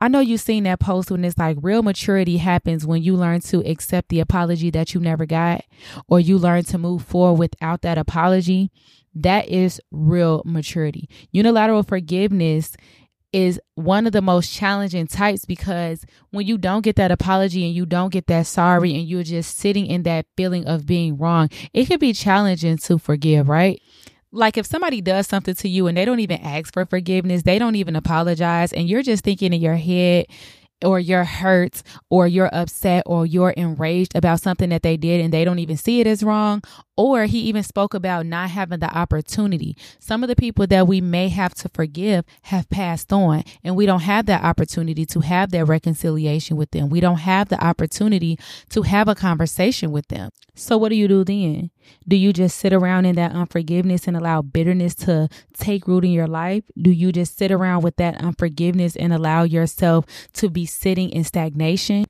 I 0.00 0.08
know 0.08 0.20
you've 0.20 0.40
seen 0.40 0.64
that 0.64 0.78
post 0.78 1.10
when 1.10 1.24
it's 1.24 1.38
like 1.38 1.56
real 1.60 1.82
maturity 1.82 2.36
happens 2.36 2.86
when 2.86 3.02
you 3.02 3.16
learn 3.16 3.40
to 3.42 3.68
accept 3.68 4.08
the 4.10 4.20
apology 4.20 4.70
that 4.70 4.94
you 4.94 5.00
never 5.00 5.26
got, 5.26 5.64
or 6.06 6.20
you 6.20 6.38
learn 6.38 6.64
to 6.64 6.78
move 6.78 7.02
forward 7.02 7.38
without 7.38 7.82
that 7.82 7.98
apology. 7.98 8.70
That 9.14 9.48
is 9.48 9.80
real 9.90 10.42
maturity. 10.44 11.08
Unilateral 11.32 11.82
forgiveness 11.82 12.76
is 13.32 13.60
one 13.74 14.06
of 14.06 14.12
the 14.12 14.22
most 14.22 14.52
challenging 14.52 15.06
types 15.06 15.44
because 15.44 16.04
when 16.30 16.46
you 16.46 16.56
don't 16.56 16.82
get 16.82 16.96
that 16.96 17.10
apology 17.10 17.64
and 17.66 17.74
you 17.74 17.84
don't 17.84 18.12
get 18.12 18.26
that 18.28 18.46
sorry 18.46 18.94
and 18.94 19.06
you're 19.06 19.22
just 19.22 19.58
sitting 19.58 19.86
in 19.86 20.02
that 20.04 20.26
feeling 20.36 20.66
of 20.66 20.86
being 20.86 21.18
wrong, 21.18 21.50
it 21.74 21.86
can 21.86 21.98
be 21.98 22.12
challenging 22.12 22.78
to 22.78 22.98
forgive, 22.98 23.48
right? 23.48 23.82
Like 24.32 24.56
if 24.56 24.66
somebody 24.66 25.00
does 25.00 25.26
something 25.26 25.54
to 25.54 25.68
you 25.68 25.86
and 25.86 25.96
they 25.96 26.04
don't 26.04 26.20
even 26.20 26.40
ask 26.40 26.72
for 26.72 26.84
forgiveness, 26.84 27.42
they 27.42 27.58
don't 27.58 27.76
even 27.76 27.96
apologize, 27.96 28.72
and 28.72 28.88
you're 28.88 29.02
just 29.02 29.24
thinking 29.24 29.52
in 29.52 29.60
your 29.60 29.76
head, 29.76 30.26
or 30.84 31.00
you're 31.00 31.24
hurt 31.24 31.82
or 32.08 32.26
you're 32.26 32.50
upset 32.54 33.02
or 33.06 33.26
you're 33.26 33.50
enraged 33.50 34.14
about 34.14 34.40
something 34.40 34.70
that 34.70 34.82
they 34.82 34.96
did 34.96 35.20
and 35.20 35.32
they 35.32 35.44
don't 35.44 35.58
even 35.58 35.76
see 35.76 36.00
it 36.00 36.06
as 36.06 36.22
wrong. 36.22 36.62
Or 36.96 37.24
he 37.24 37.40
even 37.40 37.62
spoke 37.62 37.94
about 37.94 38.26
not 38.26 38.50
having 38.50 38.80
the 38.80 38.96
opportunity. 38.96 39.76
Some 39.98 40.22
of 40.22 40.28
the 40.28 40.36
people 40.36 40.66
that 40.66 40.86
we 40.86 41.00
may 41.00 41.28
have 41.28 41.54
to 41.56 41.68
forgive 41.68 42.24
have 42.42 42.68
passed 42.70 43.12
on, 43.12 43.44
and 43.62 43.76
we 43.76 43.86
don't 43.86 44.00
have 44.00 44.26
that 44.26 44.42
opportunity 44.42 45.06
to 45.06 45.20
have 45.20 45.50
that 45.52 45.66
reconciliation 45.66 46.56
with 46.56 46.72
them. 46.72 46.88
We 46.88 47.00
don't 47.00 47.18
have 47.18 47.48
the 47.48 47.64
opportunity 47.64 48.36
to 48.70 48.82
have 48.82 49.06
a 49.06 49.14
conversation 49.14 49.92
with 49.92 50.08
them. 50.08 50.30
So, 50.56 50.76
what 50.76 50.88
do 50.88 50.96
you 50.96 51.06
do 51.06 51.22
then? 51.22 51.70
Do 52.06 52.16
you 52.16 52.32
just 52.32 52.58
sit 52.58 52.72
around 52.72 53.06
in 53.06 53.16
that 53.16 53.32
unforgiveness 53.32 54.06
and 54.06 54.16
allow 54.16 54.42
bitterness 54.42 54.94
to 54.96 55.28
take 55.54 55.86
root 55.86 56.04
in 56.04 56.12
your 56.12 56.26
life? 56.26 56.64
Do 56.80 56.90
you 56.90 57.12
just 57.12 57.36
sit 57.36 57.50
around 57.50 57.82
with 57.82 57.96
that 57.96 58.16
unforgiveness 58.16 58.96
and 58.96 59.12
allow 59.12 59.42
yourself 59.42 60.04
to 60.34 60.48
be 60.48 60.66
sitting 60.66 61.10
in 61.10 61.24
stagnation? 61.24 62.06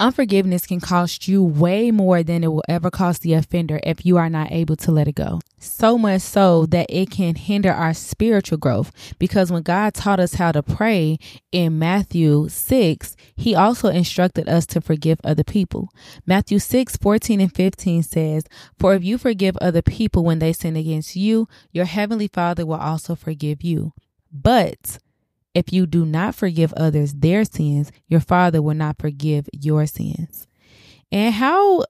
Unforgiveness 0.00 0.66
can 0.66 0.80
cost 0.80 1.28
you 1.28 1.44
way 1.44 1.90
more 1.90 2.22
than 2.22 2.42
it 2.42 2.48
will 2.48 2.64
ever 2.66 2.90
cost 2.90 3.20
the 3.20 3.34
offender 3.34 3.78
if 3.82 4.06
you 4.06 4.16
are 4.16 4.30
not 4.30 4.50
able 4.50 4.74
to 4.74 4.90
let 4.90 5.06
it 5.06 5.14
go. 5.14 5.40
So 5.58 5.98
much 5.98 6.22
so 6.22 6.64
that 6.66 6.86
it 6.88 7.10
can 7.10 7.34
hinder 7.34 7.70
our 7.70 7.92
spiritual 7.92 8.56
growth 8.56 8.92
because 9.18 9.52
when 9.52 9.62
God 9.62 9.92
taught 9.92 10.18
us 10.18 10.34
how 10.34 10.52
to 10.52 10.62
pray 10.62 11.18
in 11.52 11.78
Matthew 11.78 12.48
6, 12.48 13.14
he 13.36 13.54
also 13.54 13.88
instructed 13.88 14.48
us 14.48 14.64
to 14.66 14.80
forgive 14.80 15.20
other 15.22 15.44
people. 15.44 15.90
Matthew 16.24 16.60
6, 16.60 16.96
14 16.96 17.42
and 17.42 17.54
15 17.54 18.02
says, 18.02 18.44
For 18.78 18.94
if 18.94 19.04
you 19.04 19.18
forgive 19.18 19.58
other 19.58 19.82
people 19.82 20.24
when 20.24 20.38
they 20.38 20.54
sin 20.54 20.76
against 20.76 21.14
you, 21.14 21.46
your 21.72 21.84
heavenly 21.84 22.28
Father 22.28 22.64
will 22.64 22.76
also 22.76 23.14
forgive 23.14 23.62
you. 23.62 23.92
But 24.32 24.98
if 25.54 25.72
you 25.72 25.86
do 25.86 26.04
not 26.06 26.34
forgive 26.34 26.72
others 26.74 27.12
their 27.14 27.44
sins, 27.44 27.90
your 28.06 28.20
Father 28.20 28.62
will 28.62 28.74
not 28.74 28.98
forgive 28.98 29.48
your 29.52 29.86
sins. 29.86 30.46
And 31.10 31.34
how 31.34 31.84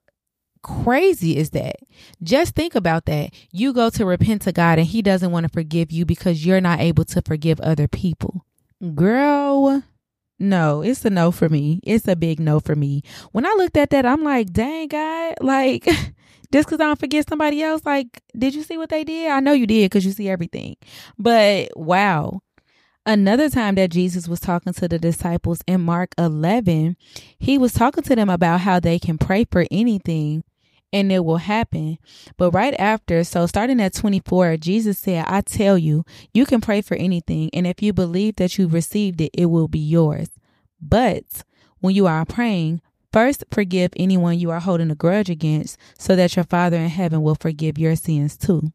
crazy 0.62 1.36
is 1.36 1.50
that? 1.50 1.76
Just 2.22 2.54
think 2.54 2.74
about 2.74 3.06
that. 3.06 3.30
You 3.50 3.72
go 3.72 3.90
to 3.90 4.06
repent 4.06 4.42
to 4.42 4.52
God 4.52 4.78
and 4.78 4.86
He 4.86 5.02
doesn't 5.02 5.30
want 5.30 5.44
to 5.44 5.52
forgive 5.52 5.92
you 5.92 6.04
because 6.04 6.44
you're 6.44 6.60
not 6.60 6.80
able 6.80 7.04
to 7.06 7.22
forgive 7.22 7.60
other 7.60 7.88
people. 7.88 8.46
Girl, 8.94 9.82
no, 10.38 10.82
it's 10.82 11.04
a 11.04 11.10
no 11.10 11.30
for 11.30 11.50
me. 11.50 11.80
It's 11.82 12.08
a 12.08 12.16
big 12.16 12.40
no 12.40 12.60
for 12.60 12.74
me. 12.74 13.02
When 13.32 13.44
I 13.44 13.54
looked 13.58 13.76
at 13.76 13.90
that, 13.90 14.06
I'm 14.06 14.24
like, 14.24 14.52
dang, 14.52 14.88
God, 14.88 15.34
like, 15.42 15.84
just 16.52 16.66
because 16.66 16.80
I 16.80 16.84
don't 16.84 16.98
forget 16.98 17.28
somebody 17.28 17.62
else, 17.62 17.82
like, 17.84 18.22
did 18.36 18.54
you 18.54 18.62
see 18.62 18.78
what 18.78 18.88
they 18.88 19.04
did? 19.04 19.30
I 19.30 19.40
know 19.40 19.52
you 19.52 19.66
did 19.66 19.90
because 19.90 20.06
you 20.06 20.12
see 20.12 20.30
everything. 20.30 20.76
But 21.18 21.68
wow 21.76 22.40
Another 23.06 23.48
time 23.48 23.76
that 23.76 23.90
Jesus 23.90 24.28
was 24.28 24.40
talking 24.40 24.74
to 24.74 24.86
the 24.86 24.98
disciples 24.98 25.60
in 25.66 25.80
Mark 25.80 26.14
11, 26.18 26.96
he 27.38 27.56
was 27.56 27.72
talking 27.72 28.02
to 28.04 28.14
them 28.14 28.28
about 28.28 28.60
how 28.60 28.78
they 28.78 28.98
can 28.98 29.16
pray 29.16 29.44
for 29.50 29.66
anything 29.70 30.44
and 30.92 31.10
it 31.12 31.24
will 31.24 31.38
happen. 31.38 31.98
But 32.36 32.50
right 32.50 32.74
after, 32.78 33.24
so 33.24 33.46
starting 33.46 33.80
at 33.80 33.94
24, 33.94 34.56
Jesus 34.58 34.98
said, 34.98 35.24
I 35.28 35.40
tell 35.40 35.78
you, 35.78 36.04
you 36.34 36.44
can 36.44 36.60
pray 36.60 36.82
for 36.82 36.96
anything. 36.96 37.50
And 37.52 37.66
if 37.66 37.82
you 37.82 37.92
believe 37.92 38.36
that 38.36 38.58
you've 38.58 38.74
received 38.74 39.20
it, 39.20 39.30
it 39.32 39.46
will 39.46 39.68
be 39.68 39.78
yours. 39.78 40.30
But 40.80 41.44
when 41.78 41.94
you 41.94 42.06
are 42.06 42.24
praying, 42.24 42.80
first 43.12 43.44
forgive 43.50 43.92
anyone 43.96 44.38
you 44.38 44.50
are 44.50 44.60
holding 44.60 44.90
a 44.90 44.94
grudge 44.94 45.30
against 45.30 45.78
so 45.98 46.16
that 46.16 46.36
your 46.36 46.44
Father 46.44 46.76
in 46.76 46.88
heaven 46.88 47.22
will 47.22 47.36
forgive 47.36 47.78
your 47.78 47.96
sins 47.96 48.36
too. 48.36 48.72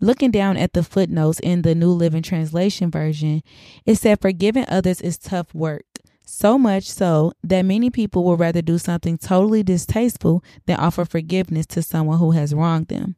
Looking 0.00 0.30
down 0.30 0.56
at 0.56 0.74
the 0.74 0.82
footnotes 0.82 1.40
in 1.40 1.62
the 1.62 1.74
New 1.74 1.90
Living 1.90 2.22
Translation 2.22 2.90
version, 2.90 3.42
it 3.84 3.96
said 3.96 4.20
forgiving 4.20 4.66
others 4.68 5.00
is 5.00 5.18
tough 5.18 5.54
work. 5.54 5.84
So 6.26 6.58
much 6.58 6.90
so 6.90 7.32
that 7.44 7.62
many 7.62 7.88
people 7.88 8.24
will 8.24 8.36
rather 8.36 8.60
do 8.60 8.78
something 8.78 9.16
totally 9.16 9.62
distasteful 9.62 10.42
than 10.66 10.78
offer 10.78 11.04
forgiveness 11.04 11.66
to 11.66 11.82
someone 11.82 12.18
who 12.18 12.32
has 12.32 12.52
wronged 12.52 12.88
them. 12.88 13.16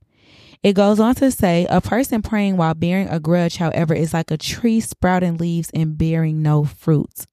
It 0.62 0.74
goes 0.74 1.00
on 1.00 1.14
to 1.16 1.30
say 1.30 1.66
a 1.70 1.80
person 1.80 2.20
praying 2.20 2.56
while 2.56 2.74
bearing 2.74 3.08
a 3.08 3.18
grudge, 3.18 3.56
however, 3.56 3.94
is 3.94 4.12
like 4.12 4.30
a 4.30 4.36
tree 4.36 4.80
sprouting 4.80 5.36
leaves 5.36 5.70
and 5.72 5.96
bearing 5.96 6.42
no 6.42 6.64
fruit. 6.64 7.26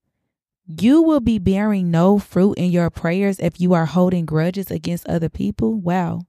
You 0.67 1.01
will 1.01 1.19
be 1.19 1.37
bearing 1.37 1.91
no 1.91 2.17
fruit 2.19 2.53
in 2.53 2.71
your 2.71 2.89
prayers 2.89 3.39
if 3.39 3.59
you 3.59 3.73
are 3.73 3.85
holding 3.85 4.25
grudges 4.25 4.71
against 4.71 5.07
other 5.07 5.29
people. 5.29 5.79
Wow. 5.79 6.21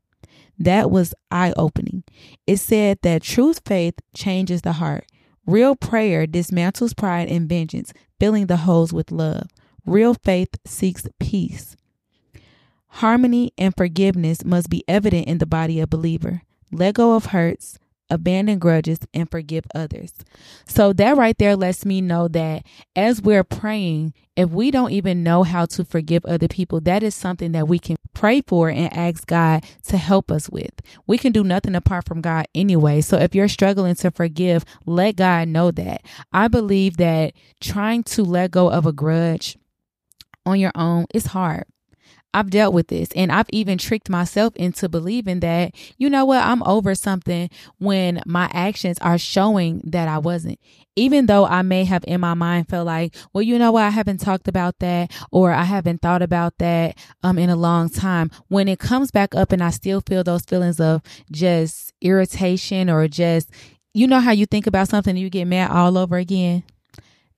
That 0.58 0.90
was 0.90 1.14
eye 1.30 1.52
opening. 1.56 2.04
It 2.46 2.58
said 2.58 2.98
that 3.02 3.22
truth 3.22 3.60
faith 3.66 3.94
changes 4.14 4.62
the 4.62 4.72
heart. 4.72 5.06
Real 5.46 5.76
prayer 5.76 6.26
dismantles 6.26 6.96
pride 6.96 7.28
and 7.28 7.48
vengeance, 7.48 7.92
filling 8.18 8.46
the 8.46 8.58
holes 8.58 8.92
with 8.92 9.12
love. 9.12 9.48
Real 9.84 10.14
faith 10.14 10.50
seeks 10.64 11.06
peace. 11.20 11.76
Harmony 12.88 13.52
and 13.58 13.76
forgiveness 13.76 14.44
must 14.44 14.70
be 14.70 14.82
evident 14.88 15.28
in 15.28 15.38
the 15.38 15.46
body 15.46 15.80
of 15.80 15.90
believer. 15.90 16.42
Let 16.72 16.94
go 16.94 17.14
of 17.14 17.26
hurts, 17.26 17.78
abandon 18.10 18.58
grudges, 18.58 19.00
and 19.12 19.30
forgive 19.30 19.64
others. 19.74 20.12
So 20.66 20.92
that 20.94 21.16
right 21.16 21.36
there 21.38 21.56
lets 21.56 21.84
me 21.84 22.00
know 22.00 22.28
that 22.28 22.64
as 22.94 23.20
we're 23.20 23.44
praying, 23.44 24.14
if 24.36 24.50
we 24.50 24.70
don't 24.70 24.92
even 24.92 25.22
know 25.22 25.42
how 25.42 25.66
to 25.66 25.84
forgive 25.84 26.24
other 26.24 26.48
people, 26.48 26.80
that 26.82 27.02
is 27.02 27.14
something 27.14 27.52
that 27.52 27.68
we 27.68 27.78
can 27.78 27.96
pray 28.14 28.42
for 28.42 28.68
and 28.68 28.92
ask 28.96 29.26
God 29.26 29.64
to 29.88 29.96
help 29.96 30.30
us 30.30 30.48
with. 30.48 30.72
We 31.06 31.18
can 31.18 31.32
do 31.32 31.44
nothing 31.44 31.74
apart 31.74 32.06
from 32.06 32.20
God 32.20 32.46
anyway. 32.54 33.00
So 33.00 33.18
if 33.18 33.34
you're 33.34 33.48
struggling 33.48 33.94
to 33.96 34.10
forgive, 34.10 34.64
let 34.84 35.16
God 35.16 35.48
know 35.48 35.70
that. 35.72 36.02
I 36.32 36.48
believe 36.48 36.96
that 36.98 37.32
trying 37.60 38.02
to 38.04 38.22
let 38.22 38.50
go 38.50 38.70
of 38.70 38.86
a 38.86 38.92
grudge 38.92 39.56
on 40.44 40.60
your 40.60 40.72
own 40.74 41.06
is 41.12 41.26
hard. 41.26 41.64
I've 42.36 42.50
dealt 42.50 42.74
with 42.74 42.88
this 42.88 43.08
and 43.16 43.32
I've 43.32 43.48
even 43.50 43.78
tricked 43.78 44.10
myself 44.10 44.54
into 44.56 44.90
believing 44.90 45.40
that, 45.40 45.74
you 45.96 46.10
know 46.10 46.26
what, 46.26 46.44
I'm 46.44 46.62
over 46.64 46.94
something 46.94 47.48
when 47.78 48.20
my 48.26 48.50
actions 48.52 48.98
are 48.98 49.16
showing 49.16 49.80
that 49.84 50.06
I 50.06 50.18
wasn't. 50.18 50.60
Even 50.96 51.26
though 51.26 51.46
I 51.46 51.62
may 51.62 51.84
have 51.84 52.04
in 52.06 52.20
my 52.20 52.34
mind 52.34 52.68
felt 52.68 52.84
like, 52.84 53.14
well, 53.32 53.40
you 53.40 53.58
know 53.58 53.72
what, 53.72 53.84
I 53.84 53.90
haven't 53.90 54.20
talked 54.20 54.48
about 54.48 54.78
that 54.80 55.12
or 55.32 55.50
I 55.52 55.64
haven't 55.64 56.02
thought 56.02 56.20
about 56.20 56.58
that 56.58 56.98
um 57.22 57.38
in 57.38 57.48
a 57.48 57.56
long 57.56 57.88
time. 57.88 58.30
When 58.48 58.68
it 58.68 58.78
comes 58.78 59.10
back 59.10 59.34
up 59.34 59.50
and 59.50 59.64
I 59.64 59.70
still 59.70 60.02
feel 60.02 60.22
those 60.22 60.42
feelings 60.42 60.78
of 60.78 61.00
just 61.32 61.94
irritation 62.02 62.90
or 62.90 63.08
just 63.08 63.50
you 63.94 64.06
know 64.06 64.20
how 64.20 64.32
you 64.32 64.44
think 64.44 64.66
about 64.66 64.88
something 64.88 65.12
and 65.12 65.18
you 65.18 65.30
get 65.30 65.46
mad 65.46 65.70
all 65.70 65.96
over 65.96 66.18
again? 66.18 66.64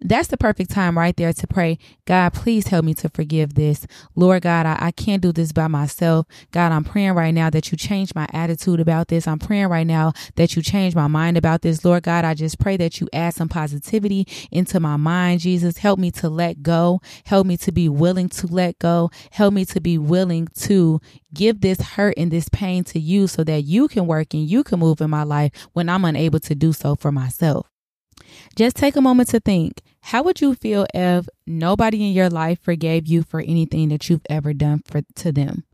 That's 0.00 0.28
the 0.28 0.36
perfect 0.36 0.70
time 0.70 0.96
right 0.96 1.16
there 1.16 1.32
to 1.32 1.46
pray. 1.46 1.78
God, 2.04 2.32
please 2.32 2.68
help 2.68 2.84
me 2.84 2.94
to 2.94 3.08
forgive 3.08 3.54
this. 3.54 3.86
Lord 4.14 4.42
God, 4.42 4.64
I, 4.64 4.76
I 4.80 4.90
can't 4.92 5.20
do 5.20 5.32
this 5.32 5.50
by 5.52 5.66
myself. 5.66 6.26
God, 6.52 6.70
I'm 6.70 6.84
praying 6.84 7.12
right 7.12 7.32
now 7.32 7.50
that 7.50 7.72
you 7.72 7.76
change 7.78 8.14
my 8.14 8.28
attitude 8.32 8.78
about 8.78 9.08
this. 9.08 9.26
I'm 9.26 9.40
praying 9.40 9.66
right 9.66 9.86
now 9.86 10.12
that 10.36 10.54
you 10.54 10.62
change 10.62 10.94
my 10.94 11.08
mind 11.08 11.36
about 11.36 11.62
this. 11.62 11.84
Lord 11.84 12.04
God, 12.04 12.24
I 12.24 12.34
just 12.34 12.60
pray 12.60 12.76
that 12.76 13.00
you 13.00 13.08
add 13.12 13.34
some 13.34 13.48
positivity 13.48 14.26
into 14.52 14.78
my 14.78 14.96
mind. 14.96 15.40
Jesus, 15.40 15.78
help 15.78 15.98
me 15.98 16.12
to 16.12 16.28
let 16.28 16.62
go. 16.62 17.00
Help 17.24 17.46
me 17.46 17.56
to 17.58 17.72
be 17.72 17.88
willing 17.88 18.28
to 18.28 18.46
let 18.46 18.78
go. 18.78 19.10
Help 19.32 19.52
me 19.52 19.64
to 19.64 19.80
be 19.80 19.98
willing 19.98 20.46
to 20.60 21.00
give 21.34 21.60
this 21.60 21.80
hurt 21.80 22.14
and 22.16 22.30
this 22.30 22.48
pain 22.48 22.84
to 22.84 23.00
you 23.00 23.26
so 23.26 23.42
that 23.44 23.64
you 23.64 23.88
can 23.88 24.06
work 24.06 24.32
and 24.32 24.48
you 24.48 24.62
can 24.62 24.78
move 24.78 25.00
in 25.00 25.10
my 25.10 25.24
life 25.24 25.50
when 25.72 25.88
I'm 25.88 26.04
unable 26.04 26.40
to 26.40 26.54
do 26.54 26.72
so 26.72 26.94
for 26.94 27.10
myself. 27.10 27.66
Just 28.56 28.76
take 28.76 28.96
a 28.96 29.00
moment 29.00 29.28
to 29.30 29.40
think 29.40 29.82
how 30.08 30.22
would 30.22 30.40
you 30.40 30.54
feel 30.54 30.86
if 30.94 31.28
nobody 31.46 32.06
in 32.06 32.12
your 32.12 32.30
life 32.30 32.62
forgave 32.62 33.06
you 33.06 33.22
for 33.22 33.40
anything 33.40 33.90
that 33.90 34.08
you've 34.08 34.24
ever 34.30 34.54
done 34.54 34.82
for 34.84 35.02
to 35.16 35.32
them? 35.32 35.64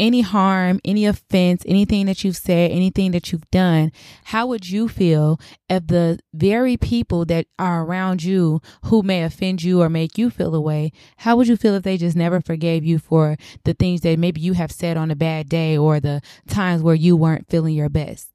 Any 0.00 0.20
harm, 0.20 0.80
any 0.84 1.06
offense, 1.06 1.64
anything 1.66 2.06
that 2.06 2.22
you've 2.22 2.36
said, 2.36 2.70
anything 2.70 3.10
that 3.12 3.32
you've 3.32 3.50
done, 3.50 3.90
how 4.24 4.46
would 4.46 4.68
you 4.68 4.88
feel 4.88 5.40
if 5.68 5.88
the 5.88 6.20
very 6.32 6.76
people 6.76 7.24
that 7.26 7.46
are 7.58 7.84
around 7.84 8.22
you 8.22 8.60
who 8.84 9.02
may 9.02 9.24
offend 9.24 9.62
you 9.62 9.82
or 9.82 9.88
make 9.88 10.16
you 10.16 10.30
feel 10.30 10.54
away, 10.54 10.92
how 11.18 11.36
would 11.36 11.48
you 11.48 11.56
feel 11.56 11.74
if 11.74 11.82
they 11.82 11.96
just 11.96 12.16
never 12.16 12.40
forgave 12.40 12.84
you 12.84 13.00
for 13.00 13.36
the 13.64 13.74
things 13.74 14.02
that 14.02 14.20
maybe 14.20 14.40
you 14.40 14.52
have 14.52 14.70
said 14.70 14.96
on 14.96 15.10
a 15.10 15.16
bad 15.16 15.48
day 15.48 15.76
or 15.76 15.98
the 15.98 16.20
times 16.46 16.80
where 16.80 16.94
you 16.94 17.16
weren't 17.16 17.48
feeling 17.48 17.74
your 17.74 17.88
best? 17.88 18.30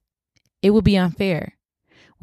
It 0.61 0.71
would 0.71 0.83
be 0.83 0.97
unfair 0.97 1.57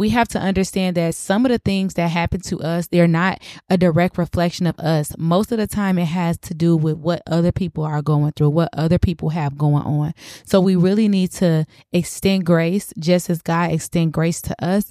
we 0.00 0.08
have 0.08 0.28
to 0.28 0.38
understand 0.38 0.96
that 0.96 1.14
some 1.14 1.44
of 1.44 1.50
the 1.50 1.58
things 1.58 1.92
that 1.92 2.08
happen 2.08 2.40
to 2.40 2.58
us, 2.60 2.86
they're 2.86 3.06
not 3.06 3.42
a 3.68 3.76
direct 3.76 4.16
reflection 4.16 4.66
of 4.66 4.78
us. 4.78 5.14
Most 5.18 5.52
of 5.52 5.58
the 5.58 5.66
time, 5.66 5.98
it 5.98 6.06
has 6.06 6.38
to 6.38 6.54
do 6.54 6.74
with 6.74 6.96
what 6.96 7.22
other 7.26 7.52
people 7.52 7.84
are 7.84 8.00
going 8.00 8.32
through, 8.32 8.48
what 8.48 8.70
other 8.72 8.98
people 8.98 9.28
have 9.28 9.58
going 9.58 9.82
on. 9.82 10.14
So 10.46 10.58
we 10.58 10.74
really 10.74 11.06
need 11.06 11.32
to 11.32 11.66
extend 11.92 12.46
grace 12.46 12.94
just 12.98 13.28
as 13.28 13.42
God 13.42 13.72
extend 13.72 14.14
grace 14.14 14.40
to 14.40 14.64
us 14.64 14.90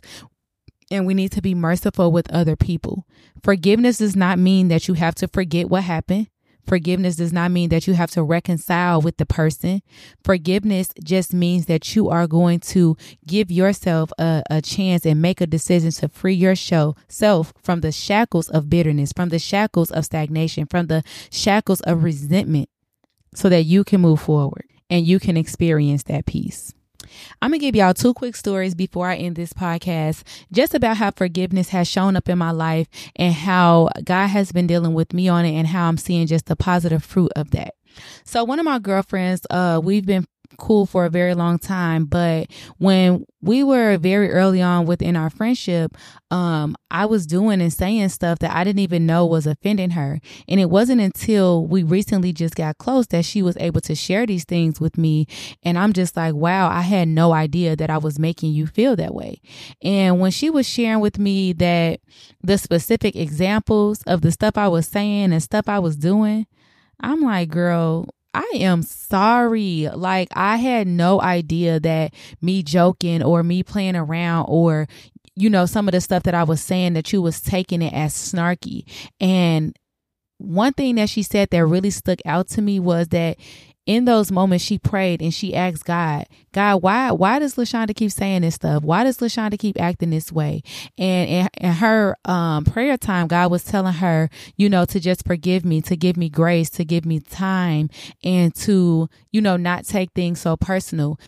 and 0.92 1.08
we 1.08 1.16
need 1.16 1.32
to 1.32 1.42
be 1.42 1.56
merciful 1.56 2.12
with 2.12 2.32
other 2.32 2.56
people. 2.56 3.08
Forgiveness 3.42 3.98
does 3.98 4.16
not 4.16 4.38
mean 4.38 4.68
that 4.68 4.88
you 4.88 4.94
have 4.94 5.16
to 5.16 5.28
forget 5.28 5.72
what 5.72 5.86
happened. 5.86 6.28
Forgiveness 6.70 7.16
does 7.16 7.34
not 7.34 7.50
mean 7.50 7.70
that 7.70 7.88
you 7.88 7.96
have 7.96 8.12
to 8.12 8.22
reconcile 8.22 9.02
with 9.02 9.18
the 9.18 9.26
person. 9.26 9.82
Forgiveness 10.24 10.90
just 11.04 11.34
means 11.34 11.66
that 11.66 11.96
you 11.96 12.10
are 12.10 12.28
going 12.28 12.60
to 12.60 12.96
give 13.26 13.50
yourself 13.50 14.12
a, 14.20 14.44
a 14.52 14.62
chance 14.62 15.04
and 15.04 15.20
make 15.20 15.42
a 15.42 15.48
decision 15.48 15.90
to 15.90 16.08
free 16.08 16.36
your 16.36 16.56
show, 16.56 16.96
self 17.08 17.56
from 17.64 17.82
the 17.82 17.92
shackles 17.92 18.50
of 18.50 18.70
bitterness, 18.70 19.12
from 19.12 19.30
the 19.30 19.40
shackles 19.40 19.90
of 19.90 20.06
stagnation, 20.06 20.68
from 20.68 20.86
the 20.86 21.02
shackles 21.32 21.82
of 21.82 22.04
resentment, 22.04 22.70
so 23.34 23.50
that 23.50 23.64
you 23.64 23.84
can 23.84 24.00
move 24.00 24.22
forward 24.22 24.66
and 24.92 25.08
you 25.08 25.20
can 25.20 25.38
experience 25.38 26.04
that 26.04 26.28
peace. 26.28 26.76
I'm 27.42 27.52
going 27.52 27.60
to 27.60 27.66
give 27.66 27.76
y'all 27.76 27.94
two 27.94 28.14
quick 28.14 28.36
stories 28.36 28.76
before 28.76 29.08
I 29.08 29.16
end 29.16 29.36
this 29.36 29.54
podcast, 29.54 30.24
just 30.52 30.74
about 30.74 30.98
how 30.98 31.12
forgiveness 31.12 31.70
has 31.70 31.88
shown 31.88 32.16
up 32.16 32.30
in 32.30 32.38
my 32.38 32.52
life 32.52 32.88
and 33.16 33.34
how 33.34 33.90
God 34.04 34.28
has 34.28 34.52
been 34.52 34.68
dealing 34.68 34.94
with 34.94 35.14
me 35.14 35.28
on 35.28 35.46
it 35.46 35.54
and 35.54 35.68
how 35.68 35.88
I'm 35.88 35.98
seeing 35.98 36.28
just 36.28 36.46
the 36.46 36.56
positive 36.56 37.04
fruit 37.04 37.32
of 37.36 37.52
that. 37.52 37.76
So 38.24 38.44
one 38.44 38.60
of 38.60 38.66
my 38.66 38.80
girlfriends, 38.80 39.46
uh, 39.50 39.82
we've 39.84 40.06
been 40.06 40.26
cool 40.58 40.86
for 40.86 41.06
a 41.06 41.10
very 41.10 41.34
long 41.34 41.60
time. 41.60 42.06
But 42.06 42.52
when 42.78 43.26
we 43.42 43.64
were 43.64 43.98
very 43.98 44.32
early 44.32 44.62
on 44.62 44.86
within 44.86 45.16
our 45.16 45.30
friendship, 45.30 45.96
um, 46.32 46.76
I 46.92 47.06
was 47.06 47.26
doing 47.26 47.62
and 47.62 47.72
saying 47.72 48.10
stuff 48.10 48.40
that 48.40 48.56
I 48.56 48.64
didn't 48.64 48.80
even 48.80 49.06
know 49.06 49.26
was 49.26 49.48
offending 49.48 49.92
her. 49.92 50.20
And 50.48 50.60
it 50.60 50.70
wasn't 50.70 51.02
until 51.02 51.66
we 51.66 51.84
recently 51.84 52.34
just 52.34 52.56
got 52.56 52.78
close 52.78 53.08
that 53.08 53.26
she 53.26 53.42
was 53.42 53.58
able 53.58 53.82
to 53.82 53.96
share 53.96 54.26
these 54.26 54.46
things 54.46 54.80
with 54.80 54.98
me. 54.98 55.28
And 55.64 55.78
I'm 55.78 55.94
just 55.94 56.18
like, 56.18 56.36
wow, 56.36 56.70
I 56.70 56.82
had 56.82 57.08
no 57.08 57.32
idea 57.32 57.76
that 57.76 57.90
I 57.90 57.98
was 57.98 58.20
making 58.20 58.54
you 58.54 58.68
feel 58.68 58.96
that 58.98 59.14
way. 59.14 59.42
And 59.82 60.20
when 60.20 60.32
she 60.32 60.50
was 60.50 60.68
sharing 60.68 61.00
with 61.00 61.18
me 61.18 61.54
that 61.54 62.02
the 62.44 62.58
specific 62.58 63.16
examples 63.16 64.04
of 64.04 64.22
the 64.22 64.32
stuff 64.32 64.58
I 64.58 64.68
was 64.68 64.88
saying 64.88 65.32
and 65.32 65.42
stuff 65.42 65.70
I 65.70 65.80
was 65.80 65.96
doing, 65.96 66.48
I'm 67.00 67.22
like, 67.22 67.50
girl, 67.50 68.10
I 68.34 68.50
am 68.56 68.84
sorry. 68.84 69.90
Like, 69.94 70.30
I 70.34 70.58
had 70.58 70.88
no 70.88 71.22
idea 71.22 71.80
that 71.80 72.14
me 72.42 72.64
joking 72.64 73.24
or 73.24 73.44
me 73.44 73.64
playing 73.64 73.96
around 73.96 74.46
or, 74.48 74.88
you 75.36 75.50
know, 75.50 75.66
some 75.66 75.88
of 75.88 75.94
the 75.94 76.02
stuff 76.02 76.24
that 76.24 76.36
I 76.36 76.44
was 76.44 76.62
saying 76.62 76.94
that 76.94 77.12
you 77.12 77.22
was 77.22 77.42
taking 77.42 77.82
it 77.82 77.94
as 77.94 78.14
snarky. 78.14 78.84
And 79.20 79.76
one 80.38 80.74
thing 80.74 80.96
that 80.96 81.10
she 81.10 81.24
said 81.24 81.50
that 81.50 81.66
really 81.66 81.90
stuck 81.90 82.20
out 82.26 82.48
to 82.50 82.62
me 82.62 82.80
was 82.80 83.10
that 83.10 83.38
in 83.90 84.06
those 84.06 84.32
moments 84.32 84.64
she 84.64 84.78
prayed 84.78 85.20
and 85.20 85.34
she 85.34 85.56
asked 85.56 85.84
God, 85.84 86.28
God, 86.52 86.84
why 86.84 87.12
why 87.12 87.40
does 87.40 87.56
LeShawnda 87.56 87.96
keep 87.96 88.12
saying 88.12 88.44
this 88.44 88.54
stuff? 88.54 88.84
Why 88.84 89.04
does 89.04 89.18
LeShawnda 89.18 89.58
keep 89.58 89.82
acting 89.82 90.12
this 90.12 90.32
way? 90.32 90.62
And 91.00 91.28
in, 91.28 91.48
in 91.58 91.72
her 91.74 92.16
um, 92.24 92.66
prayer 92.66 92.98
time, 92.98 93.28
God 93.28 93.50
was 93.50 93.64
telling 93.64 93.94
her, 93.94 94.30
you 94.56 94.70
know, 94.70 94.86
to 94.86 95.00
just 95.00 95.26
forgive 95.26 95.66
me, 95.66 95.82
to 95.82 95.98
give 95.98 96.18
me 96.18 96.30
grace, 96.30 96.70
to 96.72 96.86
give 96.86 97.04
me 97.04 97.20
time, 97.20 97.90
and 98.24 98.54
to, 98.58 99.10
you 99.32 99.42
know, 99.42 99.58
not 99.58 99.86
take 99.86 100.12
things 100.12 100.40
so 100.40 100.56
personal. 100.56 101.20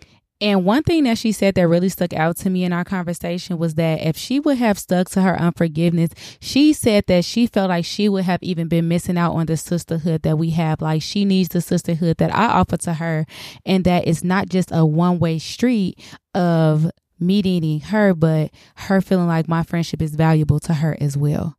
And 0.41 0.65
one 0.65 0.81
thing 0.81 1.03
that 1.03 1.19
she 1.19 1.31
said 1.31 1.53
that 1.53 1.67
really 1.67 1.89
stuck 1.89 2.13
out 2.13 2.35
to 2.37 2.49
me 2.49 2.63
in 2.63 2.73
our 2.73 2.83
conversation 2.83 3.59
was 3.59 3.75
that 3.75 4.01
if 4.01 4.17
she 4.17 4.39
would 4.39 4.57
have 4.57 4.79
stuck 4.79 5.07
to 5.11 5.21
her 5.21 5.39
unforgiveness, 5.39 6.09
she 6.39 6.73
said 6.73 7.05
that 7.07 7.23
she 7.23 7.45
felt 7.45 7.69
like 7.69 7.85
she 7.85 8.09
would 8.09 8.23
have 8.23 8.41
even 8.41 8.67
been 8.67 8.87
missing 8.87 9.19
out 9.19 9.33
on 9.33 9.45
the 9.45 9.55
sisterhood 9.55 10.23
that 10.23 10.39
we 10.39 10.49
have. 10.49 10.81
Like 10.81 11.03
she 11.03 11.25
needs 11.25 11.49
the 11.49 11.61
sisterhood 11.61 12.17
that 12.17 12.33
I 12.35 12.47
offer 12.47 12.77
to 12.77 12.95
her, 12.95 13.27
and 13.67 13.83
that 13.83 14.07
it's 14.07 14.23
not 14.23 14.49
just 14.49 14.71
a 14.71 14.83
one 14.83 15.19
way 15.19 15.37
street 15.37 15.99
of 16.33 16.89
me 17.19 17.43
needing 17.43 17.81
her, 17.81 18.15
but 18.15 18.49
her 18.75 18.99
feeling 18.99 19.27
like 19.27 19.47
my 19.47 19.61
friendship 19.61 20.01
is 20.01 20.15
valuable 20.15 20.59
to 20.61 20.73
her 20.73 20.97
as 20.99 21.15
well 21.15 21.55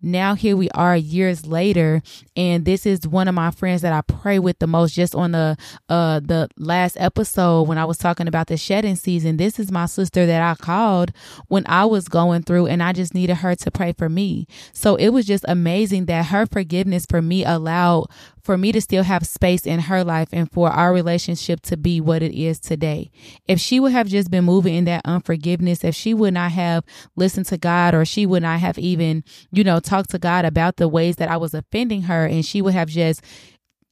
now 0.00 0.34
here 0.34 0.56
we 0.56 0.68
are 0.70 0.96
years 0.96 1.46
later 1.46 2.02
and 2.36 2.64
this 2.64 2.86
is 2.86 3.06
one 3.06 3.28
of 3.28 3.34
my 3.34 3.50
friends 3.50 3.82
that 3.82 3.92
I 3.92 4.00
pray 4.00 4.38
with 4.38 4.58
the 4.58 4.66
most 4.66 4.94
just 4.94 5.14
on 5.14 5.32
the 5.32 5.56
uh 5.88 6.20
the 6.20 6.48
last 6.56 6.96
episode 6.98 7.68
when 7.68 7.78
I 7.78 7.84
was 7.84 7.98
talking 7.98 8.28
about 8.28 8.46
the 8.46 8.56
shedding 8.56 8.96
season 8.96 9.36
this 9.36 9.58
is 9.58 9.70
my 9.70 9.86
sister 9.86 10.26
that 10.26 10.42
I 10.42 10.54
called 10.54 11.12
when 11.48 11.64
I 11.66 11.84
was 11.84 12.08
going 12.08 12.42
through 12.42 12.66
and 12.66 12.82
I 12.82 12.92
just 12.92 13.14
needed 13.14 13.36
her 13.36 13.54
to 13.54 13.70
pray 13.70 13.92
for 13.92 14.08
me 14.08 14.46
so 14.72 14.96
it 14.96 15.10
was 15.10 15.26
just 15.26 15.44
amazing 15.48 16.06
that 16.06 16.26
her 16.26 16.46
forgiveness 16.46 17.06
for 17.06 17.22
me 17.22 17.44
allowed 17.44 18.08
for 18.42 18.58
me 18.58 18.72
to 18.72 18.80
still 18.80 19.04
have 19.04 19.26
space 19.26 19.66
in 19.66 19.80
her 19.80 20.02
life 20.02 20.28
and 20.32 20.50
for 20.50 20.68
our 20.68 20.92
relationship 20.92 21.60
to 21.60 21.76
be 21.76 22.00
what 22.00 22.22
it 22.22 22.34
is 22.34 22.58
today. 22.58 23.10
If 23.46 23.60
she 23.60 23.78
would 23.78 23.92
have 23.92 24.08
just 24.08 24.30
been 24.30 24.44
moving 24.44 24.74
in 24.74 24.84
that 24.86 25.02
unforgiveness, 25.04 25.84
if 25.84 25.94
she 25.94 26.12
would 26.12 26.34
not 26.34 26.50
have 26.52 26.84
listened 27.14 27.46
to 27.46 27.58
God 27.58 27.94
or 27.94 28.04
she 28.04 28.26
would 28.26 28.42
not 28.42 28.60
have 28.60 28.78
even, 28.78 29.22
you 29.52 29.62
know, 29.62 29.71
talked 29.80 30.10
to 30.10 30.18
God 30.18 30.44
about 30.44 30.76
the 30.76 30.88
ways 30.88 31.16
that 31.16 31.30
I 31.30 31.36
was 31.36 31.54
offending 31.54 32.02
her 32.02 32.26
and 32.26 32.44
she 32.44 32.62
would 32.62 32.74
have 32.74 32.88
just 32.88 33.22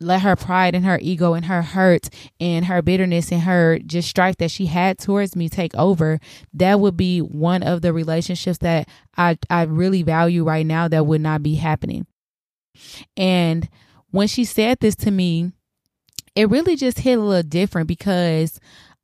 let 0.00 0.22
her 0.22 0.34
pride 0.34 0.74
and 0.74 0.84
her 0.84 0.98
ego 1.02 1.34
and 1.34 1.44
her 1.44 1.62
hurt 1.62 2.08
and 2.40 2.64
her 2.64 2.80
bitterness 2.80 3.30
and 3.30 3.42
her 3.42 3.78
just 3.78 4.08
strife 4.08 4.38
that 4.38 4.50
she 4.50 4.66
had 4.66 4.98
towards 4.98 5.36
me 5.36 5.48
take 5.48 5.74
over, 5.74 6.18
that 6.54 6.80
would 6.80 6.96
be 6.96 7.20
one 7.20 7.62
of 7.62 7.82
the 7.82 7.92
relationships 7.92 8.58
that 8.58 8.88
I, 9.16 9.38
I 9.50 9.64
really 9.64 10.02
value 10.02 10.42
right 10.42 10.64
now 10.64 10.88
that 10.88 11.06
would 11.06 11.20
not 11.20 11.42
be 11.42 11.56
happening. 11.56 12.06
And 13.16 13.68
when 14.10 14.26
she 14.26 14.44
said 14.44 14.78
this 14.80 14.96
to 14.96 15.10
me, 15.10 15.52
it 16.34 16.48
really 16.48 16.76
just 16.76 17.00
hit 17.00 17.18
a 17.18 17.22
little 17.22 17.42
different 17.42 17.86
because 17.86 18.58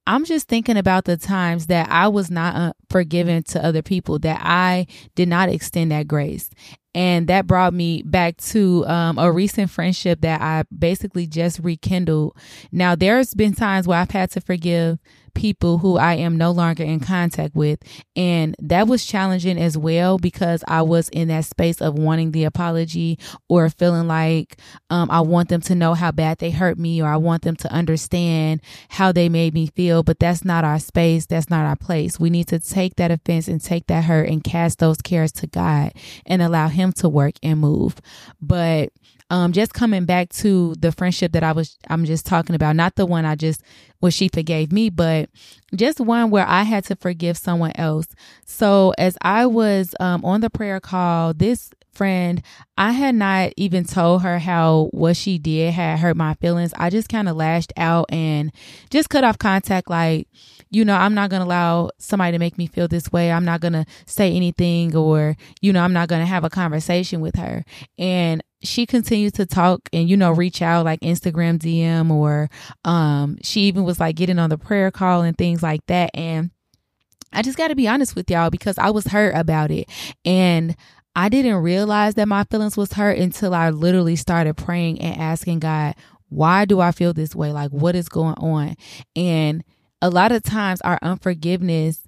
I'm 0.07 0.25
just 0.25 0.49
thinking 0.49 0.77
about 0.77 1.05
the 1.05 1.17
times 1.17 1.67
that 1.67 1.91
I 1.91 2.09
was 2.09 2.31
not 2.31 2.55
uh, 2.55 2.73
forgiven 2.91 3.43
to 3.45 3.65
other 3.65 3.83
people, 3.83 4.19
that 4.21 4.41
I 4.43 4.87
did 5.15 5.29
not 5.29 5.49
extend 5.49 5.91
that 5.91 6.07
grace. 6.07 6.51
And 6.95 7.27
that 7.29 7.47
brought 7.47 7.75
me 7.75 8.03
back 8.03 8.39
to 8.39 8.87
um, 8.87 9.19
a 9.19 9.31
recent 9.31 9.71
friendship 9.71 10.23
that 10.23 10.41
I 10.41 10.65
basically 10.77 11.27
just 11.27 11.59
rekindled. 11.59 12.37
Now, 12.73 12.95
there's 12.95 13.35
been 13.35 13.55
times 13.55 13.87
where 13.87 13.99
I've 13.99 14.11
had 14.11 14.31
to 14.31 14.41
forgive 14.41 14.99
people 15.37 15.79
who 15.79 15.99
I 15.99 16.15
am 16.15 16.37
no 16.37 16.51
longer 16.51 16.83
in 16.83 16.99
contact 16.99 17.55
with. 17.55 17.79
And 18.17 18.57
that 18.59 18.89
was 18.89 19.07
challenging 19.07 19.59
as 19.59 19.77
well 19.79 20.19
because 20.19 20.65
I 20.67 20.83
was 20.83 21.09
in 21.11 21.29
that 21.29 21.45
space 21.45 21.81
of 21.81 21.95
wanting 21.99 22.33
the 22.33 22.45
apology 22.45 23.19
or 23.49 23.69
feeling 23.69 24.09
like 24.09 24.57
um, 24.91 25.11
I 25.11 25.21
want 25.21 25.51
them 25.51 25.61
to 25.63 25.75
know 25.75 25.95
how 25.95 26.11
bad 26.11 26.39
they 26.39 26.51
hurt 26.51 26.79
me 26.79 27.03
or 27.03 27.09
I 27.09 27.19
want 27.19 27.43
them 27.43 27.55
to 27.57 27.73
understand 27.73 28.63
how 28.89 29.13
they 29.13 29.29
made 29.29 29.55
me 29.55 29.69
feel. 29.69 30.03
But 30.03 30.19
that's 30.19 30.45
not 30.45 30.65
our 30.65 30.79
space. 30.79 31.27
That's 31.27 31.51
not 31.51 31.67
our 31.67 31.77
place. 31.77 32.19
We 32.19 32.31
need 32.31 32.49
to 32.49 32.59
take 32.59 32.97
that 32.97 33.11
offense 33.11 33.47
and 33.47 33.63
take 33.63 33.87
that 33.89 34.05
hurt 34.05 34.29
and 34.29 34.43
cast 34.43 34.79
those 34.79 34.97
cares 34.97 35.33
to 35.33 35.47
God 35.47 35.93
and 36.25 36.41
allow 36.41 36.69
Him 36.69 36.93
to 36.95 37.09
work 37.09 37.35
and 37.43 37.61
move. 37.61 37.97
But 38.41 38.91
um, 39.31 39.53
just 39.53 39.75
coming 39.75 40.05
back 40.05 40.29
to 40.31 40.75
the 40.79 40.93
friendship 40.93 41.33
that 41.33 41.43
I 41.43 41.53
was, 41.53 41.77
I'm 41.89 42.05
just 42.05 42.27
talking 42.27 42.55
about, 42.55 42.77
not 42.77 42.95
the 42.95 43.07
one 43.07 43.25
I 43.25 43.35
just, 43.35 43.63
where 44.01 44.13
she 44.13 44.29
forgave 44.29 44.73
me, 44.73 44.91
but 44.91 45.31
just 45.75 46.01
one 46.01 46.31
where 46.31 46.47
I 46.47 46.63
had 46.63 46.85
to 46.85 46.97
forgive 46.97 47.37
someone 47.37 47.73
else. 47.75 48.07
So 48.45 48.95
as 48.99 49.19
I 49.23 49.47
was 49.47 49.95
um, 50.01 50.25
on 50.25 50.41
the 50.41 50.51
prayer 50.51 50.81
call, 50.81 51.35
this 51.35 51.71
friend, 51.97 52.43
I 52.77 52.93
had 52.93 53.15
not 53.15 53.53
even 53.57 53.85
told 53.85 54.23
her 54.23 54.39
how 54.39 54.89
what 54.93 55.17
she 55.17 55.39
did 55.39 55.73
had 55.73 55.99
hurt 55.99 56.17
my 56.17 56.35
feelings. 56.35 56.75
I 56.77 56.91
just 56.91 57.09
kind 57.09 57.29
of 57.29 57.37
lashed 57.37 57.73
out 57.77 58.07
and 58.11 58.53
just 58.91 59.09
cut 59.09 59.25
off 59.25 59.39
contact. 59.39 59.89
Like, 59.89 60.29
you 60.71 60.85
know, 60.85 60.95
I'm 60.95 61.15
not 61.15 61.31
going 61.31 61.41
to 61.41 61.47
allow 61.47 61.91
somebody 61.99 62.33
to 62.33 62.39
make 62.39 62.59
me 62.59 62.67
feel 62.67 62.87
this 62.87 63.11
way. 63.11 63.33
I'm 63.33 63.45
not 63.45 63.61
going 63.61 63.73
to 63.73 63.87
say 64.05 64.35
anything 64.35 64.95
or, 64.95 65.37
you 65.63 65.73
know, 65.73 65.83
I'm 65.83 65.95
not 65.95 66.09
going 66.09 66.21
to 66.21 66.27
have 66.27 66.45
a 66.45 66.51
conversation 66.51 67.21
with 67.21 67.37
her. 67.37 67.65
And 67.99 68.43
she 68.63 68.87
continued 68.87 69.35
to 69.35 69.47
talk 69.47 69.89
and 69.93 70.09
you 70.09 70.17
know 70.17 70.33
reach 70.33 70.63
out 70.63 70.85
like 70.85 71.01
Instagram 71.01 71.59
DM 71.59 72.11
or 72.11 72.49
um 72.85 73.39
she 73.43 73.63
even 73.63 73.85
was 73.85 74.01
like 74.01 74.17
getting 74.17 74.39
on 74.39 74.51
the 74.51 74.59
prayer 74.59 74.91
call 74.91 75.23
and 75.23 75.37
things 75.37 75.63
like 75.63 75.85
that 75.87 76.11
and 76.15 76.51
I 77.33 77.43
just 77.43 77.59
got 77.59 77.69
to 77.69 77.75
be 77.75 77.89
honest 77.89 78.17
with 78.17 78.31
y'all 78.31 78.51
because 78.51 78.79
I 78.79 78.91
was 78.91 79.09
hurt 79.09 79.35
about 79.35 79.71
it 79.71 79.91
and 80.25 80.75
I 81.15 81.29
didn't 81.29 81.57
realize 81.57 82.15
that 82.15 82.29
my 82.29 82.45
feelings 82.45 82.77
was 82.77 82.93
hurt 82.93 83.19
until 83.19 83.55
I 83.55 83.71
literally 83.71 84.17
started 84.17 84.57
praying 84.57 85.01
and 85.01 85.21
asking 85.21 85.61
God, 85.61 85.95
why 86.29 86.65
do 86.65 86.81
I 86.81 86.93
feel 86.93 87.13
this 87.13 87.35
way? 87.35 87.53
Like 87.53 87.71
what 87.73 87.95
is 87.95 88.09
going 88.09 88.35
on? 88.35 88.77
And 89.15 89.65
a 90.01 90.11
lot 90.11 90.33
of 90.33 90.43
times 90.43 90.81
our 90.83 90.99
unforgiveness 91.03 92.06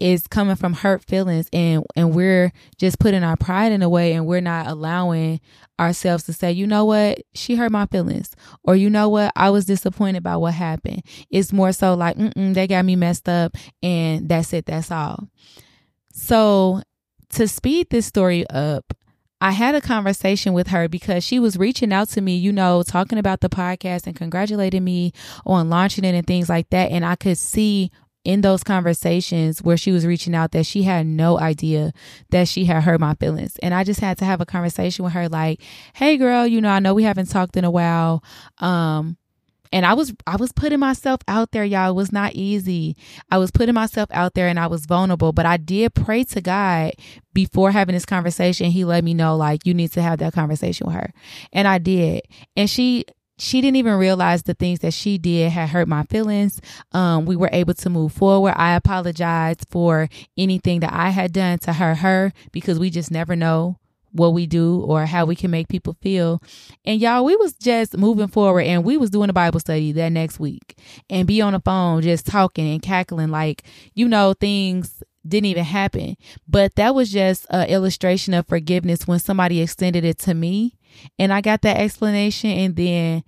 is 0.00 0.26
coming 0.26 0.56
from 0.56 0.72
hurt 0.72 1.04
feelings 1.04 1.48
and 1.52 1.84
and 1.94 2.14
we're 2.14 2.52
just 2.78 2.98
putting 2.98 3.22
our 3.22 3.36
pride 3.36 3.70
in 3.70 3.82
a 3.82 3.88
way 3.88 4.14
and 4.14 4.26
we're 4.26 4.40
not 4.40 4.66
allowing 4.66 5.40
ourselves 5.78 6.24
to 6.24 6.32
say 6.32 6.50
you 6.50 6.66
know 6.66 6.84
what? 6.84 7.20
She 7.34 7.56
hurt 7.56 7.70
my 7.70 7.86
feelings. 7.86 8.34
Or 8.64 8.74
you 8.74 8.90
know 8.90 9.08
what? 9.08 9.32
I 9.36 9.50
was 9.50 9.66
disappointed 9.66 10.18
about 10.18 10.40
what 10.40 10.54
happened. 10.54 11.02
It's 11.30 11.52
more 11.52 11.72
so 11.72 11.94
like 11.94 12.16
mm 12.16 12.54
they 12.54 12.66
got 12.66 12.84
me 12.84 12.96
messed 12.96 13.28
up 13.28 13.56
and 13.82 14.28
that's 14.28 14.52
it 14.52 14.66
that's 14.66 14.90
all. 14.90 15.28
So 16.12 16.82
to 17.30 17.46
speed 17.46 17.90
this 17.90 18.06
story 18.06 18.46
up 18.48 18.94
I 19.42 19.52
had 19.52 19.74
a 19.74 19.80
conversation 19.80 20.52
with 20.52 20.68
her 20.68 20.86
because 20.86 21.24
she 21.24 21.38
was 21.38 21.56
reaching 21.56 21.94
out 21.94 22.10
to 22.10 22.20
me, 22.20 22.36
you 22.36 22.52
know, 22.52 22.82
talking 22.82 23.16
about 23.16 23.40
the 23.40 23.48
podcast 23.48 24.06
and 24.06 24.14
congratulating 24.14 24.84
me 24.84 25.12
on 25.46 25.70
launching 25.70 26.04
it 26.04 26.14
and 26.14 26.26
things 26.26 26.50
like 26.50 26.68
that. 26.70 26.90
And 26.90 27.06
I 27.06 27.16
could 27.16 27.38
see 27.38 27.90
in 28.24 28.42
those 28.42 28.62
conversations 28.62 29.62
where 29.62 29.76
she 29.76 29.92
was 29.92 30.04
reaching 30.04 30.34
out 30.34 30.52
that 30.52 30.66
she 30.66 30.82
had 30.82 31.06
no 31.06 31.38
idea 31.38 31.92
that 32.30 32.48
she 32.48 32.64
had 32.66 32.82
hurt 32.82 33.00
my 33.00 33.14
feelings. 33.14 33.56
And 33.62 33.72
I 33.72 33.84
just 33.84 34.00
had 34.00 34.18
to 34.18 34.24
have 34.24 34.40
a 34.40 34.46
conversation 34.46 35.04
with 35.04 35.14
her 35.14 35.28
like, 35.28 35.62
"Hey 35.94 36.16
girl, 36.16 36.46
you 36.46 36.60
know, 36.60 36.68
I 36.68 36.80
know 36.80 36.94
we 36.94 37.04
haven't 37.04 37.30
talked 37.30 37.56
in 37.56 37.64
a 37.64 37.70
while. 37.70 38.22
Um 38.58 39.16
and 39.72 39.86
I 39.86 39.94
was 39.94 40.12
I 40.26 40.36
was 40.36 40.52
putting 40.52 40.80
myself 40.80 41.20
out 41.28 41.52
there, 41.52 41.64
y'all. 41.64 41.90
It 41.90 41.94
was 41.94 42.12
not 42.12 42.34
easy. 42.34 42.96
I 43.30 43.38
was 43.38 43.50
putting 43.50 43.74
myself 43.74 44.08
out 44.12 44.34
there 44.34 44.48
and 44.48 44.58
I 44.58 44.66
was 44.66 44.86
vulnerable, 44.86 45.32
but 45.32 45.46
I 45.46 45.56
did 45.56 45.94
pray 45.94 46.24
to 46.24 46.40
God 46.40 46.92
before 47.32 47.70
having 47.70 47.94
this 47.94 48.06
conversation. 48.06 48.70
He 48.70 48.84
let 48.84 49.04
me 49.04 49.14
know 49.14 49.36
like 49.36 49.64
you 49.64 49.74
need 49.74 49.92
to 49.92 50.02
have 50.02 50.18
that 50.18 50.32
conversation 50.32 50.86
with 50.86 50.96
her. 50.96 51.12
And 51.52 51.68
I 51.68 51.78
did. 51.78 52.22
And 52.56 52.68
she 52.68 53.04
she 53.40 53.60
didn't 53.60 53.76
even 53.76 53.94
realize 53.94 54.42
the 54.42 54.54
things 54.54 54.80
that 54.80 54.92
she 54.92 55.18
did 55.18 55.50
had 55.50 55.70
hurt 55.70 55.88
my 55.88 56.04
feelings. 56.04 56.60
Um, 56.92 57.24
we 57.24 57.36
were 57.36 57.50
able 57.52 57.74
to 57.74 57.90
move 57.90 58.12
forward. 58.12 58.54
I 58.56 58.74
apologized 58.74 59.66
for 59.70 60.08
anything 60.36 60.80
that 60.80 60.92
I 60.92 61.10
had 61.10 61.32
done 61.32 61.58
to 61.60 61.72
hurt 61.72 61.98
her 61.98 62.32
because 62.52 62.78
we 62.78 62.90
just 62.90 63.10
never 63.10 63.34
know 63.34 63.76
what 64.12 64.34
we 64.34 64.46
do 64.46 64.80
or 64.80 65.06
how 65.06 65.24
we 65.24 65.36
can 65.36 65.50
make 65.50 65.68
people 65.68 65.96
feel. 66.02 66.42
And 66.84 67.00
y'all, 67.00 67.24
we 67.24 67.36
was 67.36 67.54
just 67.54 67.96
moving 67.96 68.28
forward 68.28 68.62
and 68.62 68.84
we 68.84 68.96
was 68.96 69.10
doing 69.10 69.30
a 69.30 69.34
Bible 69.34 69.60
study 69.60 69.92
that 69.92 70.10
next 70.10 70.40
week 70.40 70.76
and 71.08 71.28
be 71.28 71.40
on 71.40 71.52
the 71.52 71.60
phone 71.60 72.02
just 72.02 72.26
talking 72.26 72.70
and 72.70 72.82
cackling 72.82 73.30
like, 73.30 73.62
you 73.94 74.08
know, 74.08 74.34
things 74.34 75.02
didn't 75.26 75.46
even 75.46 75.64
happen. 75.64 76.16
But 76.48 76.74
that 76.76 76.94
was 76.94 77.10
just 77.10 77.46
an 77.50 77.68
illustration 77.68 78.34
of 78.34 78.46
forgiveness 78.46 79.06
when 79.06 79.18
somebody 79.18 79.60
extended 79.60 80.04
it 80.04 80.18
to 80.20 80.34
me 80.34 80.76
and 81.18 81.32
I 81.32 81.40
got 81.40 81.62
that 81.62 81.78
explanation 81.78 82.50
and 82.50 82.76
then 82.76 83.24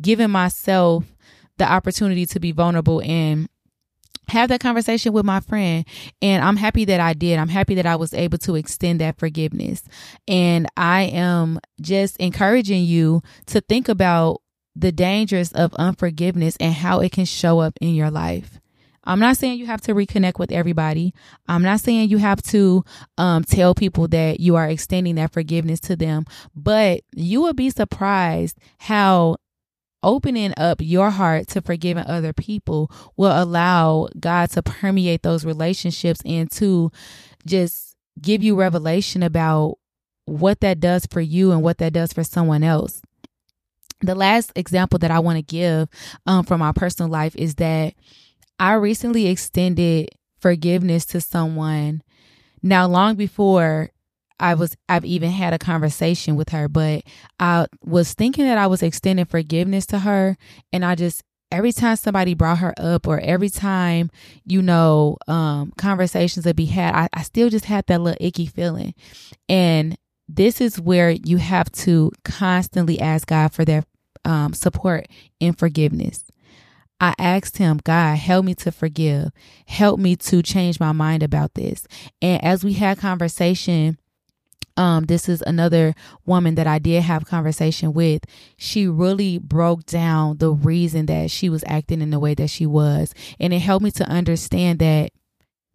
giving 0.00 0.30
myself 0.30 1.04
the 1.58 1.70
opportunity 1.70 2.26
to 2.26 2.40
be 2.40 2.52
vulnerable 2.52 3.00
and 3.02 3.48
have 4.28 4.48
that 4.48 4.60
conversation 4.60 5.12
with 5.12 5.24
my 5.24 5.40
friend. 5.40 5.84
And 6.20 6.44
I'm 6.44 6.56
happy 6.56 6.84
that 6.86 7.00
I 7.00 7.12
did. 7.12 7.38
I'm 7.38 7.48
happy 7.48 7.74
that 7.76 7.86
I 7.86 7.96
was 7.96 8.12
able 8.12 8.38
to 8.38 8.56
extend 8.56 9.00
that 9.00 9.18
forgiveness. 9.18 9.82
And 10.26 10.66
I 10.76 11.02
am 11.02 11.60
just 11.80 12.16
encouraging 12.18 12.84
you 12.84 13.22
to 13.46 13.60
think 13.60 13.88
about 13.88 14.42
the 14.74 14.92
dangers 14.92 15.52
of 15.52 15.72
unforgiveness 15.74 16.56
and 16.60 16.74
how 16.74 17.00
it 17.00 17.12
can 17.12 17.24
show 17.24 17.60
up 17.60 17.78
in 17.80 17.94
your 17.94 18.10
life. 18.10 18.60
I'm 19.06 19.20
not 19.20 19.36
saying 19.36 19.58
you 19.58 19.66
have 19.66 19.80
to 19.82 19.94
reconnect 19.94 20.38
with 20.38 20.52
everybody. 20.52 21.14
I'm 21.48 21.62
not 21.62 21.80
saying 21.80 22.08
you 22.08 22.18
have 22.18 22.42
to 22.44 22.84
um, 23.16 23.44
tell 23.44 23.74
people 23.74 24.08
that 24.08 24.40
you 24.40 24.56
are 24.56 24.68
extending 24.68 25.14
that 25.14 25.32
forgiveness 25.32 25.80
to 25.80 25.96
them, 25.96 26.24
but 26.54 27.02
you 27.14 27.40
will 27.40 27.54
be 27.54 27.70
surprised 27.70 28.58
how 28.78 29.36
opening 30.02 30.52
up 30.56 30.78
your 30.80 31.10
heart 31.10 31.48
to 31.48 31.60
forgiving 31.60 32.04
other 32.06 32.32
people 32.32 32.90
will 33.16 33.32
allow 33.42 34.08
God 34.18 34.50
to 34.50 34.62
permeate 34.62 35.22
those 35.22 35.44
relationships 35.44 36.20
and 36.24 36.50
to 36.52 36.90
just 37.46 37.96
give 38.20 38.42
you 38.42 38.54
revelation 38.54 39.22
about 39.22 39.78
what 40.26 40.60
that 40.60 40.80
does 40.80 41.06
for 41.06 41.20
you 41.20 41.52
and 41.52 41.62
what 41.62 41.78
that 41.78 41.92
does 41.92 42.12
for 42.12 42.24
someone 42.24 42.62
else. 42.62 43.00
The 44.00 44.14
last 44.14 44.52
example 44.54 44.98
that 44.98 45.10
I 45.10 45.20
want 45.20 45.38
to 45.38 45.42
give 45.42 45.88
um, 46.26 46.44
from 46.44 46.60
my 46.60 46.72
personal 46.72 47.10
life 47.10 47.34
is 47.36 47.54
that 47.56 47.94
I 48.58 48.74
recently 48.74 49.26
extended 49.26 50.10
forgiveness 50.38 51.04
to 51.06 51.20
someone 51.20 52.02
now 52.62 52.86
long 52.86 53.16
before 53.16 53.90
I 54.38 54.54
was 54.54 54.76
I've 54.88 55.04
even 55.04 55.30
had 55.30 55.54
a 55.54 55.58
conversation 55.58 56.36
with 56.36 56.50
her, 56.50 56.68
but 56.68 57.02
I 57.40 57.66
was 57.84 58.12
thinking 58.12 58.44
that 58.44 58.58
I 58.58 58.66
was 58.66 58.82
extending 58.82 59.24
forgiveness 59.24 59.86
to 59.86 60.00
her 60.00 60.36
and 60.72 60.84
I 60.84 60.94
just 60.94 61.22
every 61.50 61.72
time 61.72 61.96
somebody 61.96 62.34
brought 62.34 62.58
her 62.58 62.74
up 62.78 63.06
or 63.06 63.20
every 63.20 63.48
time, 63.48 64.10
you 64.44 64.60
know, 64.60 65.16
um, 65.28 65.72
conversations 65.78 66.44
that 66.44 66.56
be 66.56 66.66
had, 66.66 66.94
I, 66.94 67.08
I 67.12 67.22
still 67.22 67.48
just 67.48 67.66
had 67.66 67.86
that 67.86 68.00
little 68.00 68.24
icky 68.24 68.46
feeling. 68.46 68.94
And 69.48 69.96
this 70.28 70.60
is 70.60 70.80
where 70.80 71.10
you 71.10 71.36
have 71.38 71.70
to 71.70 72.10
constantly 72.24 73.00
ask 73.00 73.28
God 73.28 73.52
for 73.52 73.64
their 73.64 73.84
um, 74.24 74.52
support 74.54 75.06
and 75.40 75.56
forgiveness. 75.56 76.24
I 77.00 77.14
asked 77.18 77.58
him, 77.58 77.78
God, 77.84 78.16
help 78.16 78.44
me 78.44 78.54
to 78.56 78.72
forgive. 78.72 79.30
Help 79.66 80.00
me 80.00 80.16
to 80.16 80.42
change 80.42 80.80
my 80.80 80.92
mind 80.92 81.22
about 81.22 81.54
this. 81.54 81.86
And 82.22 82.42
as 82.42 82.64
we 82.64 82.74
had 82.74 82.98
conversation, 82.98 83.98
um, 84.78 85.04
this 85.04 85.28
is 85.28 85.42
another 85.46 85.94
woman 86.24 86.54
that 86.56 86.66
I 86.66 86.78
did 86.78 87.02
have 87.02 87.26
conversation 87.26 87.92
with. 87.92 88.24
She 88.56 88.86
really 88.86 89.38
broke 89.38 89.86
down 89.86 90.38
the 90.38 90.52
reason 90.52 91.06
that 91.06 91.30
she 91.30 91.48
was 91.48 91.64
acting 91.66 92.02
in 92.02 92.10
the 92.10 92.20
way 92.20 92.34
that 92.34 92.48
she 92.48 92.66
was. 92.66 93.14
And 93.40 93.52
it 93.52 93.60
helped 93.60 93.84
me 93.84 93.90
to 93.92 94.08
understand 94.08 94.78
that 94.80 95.12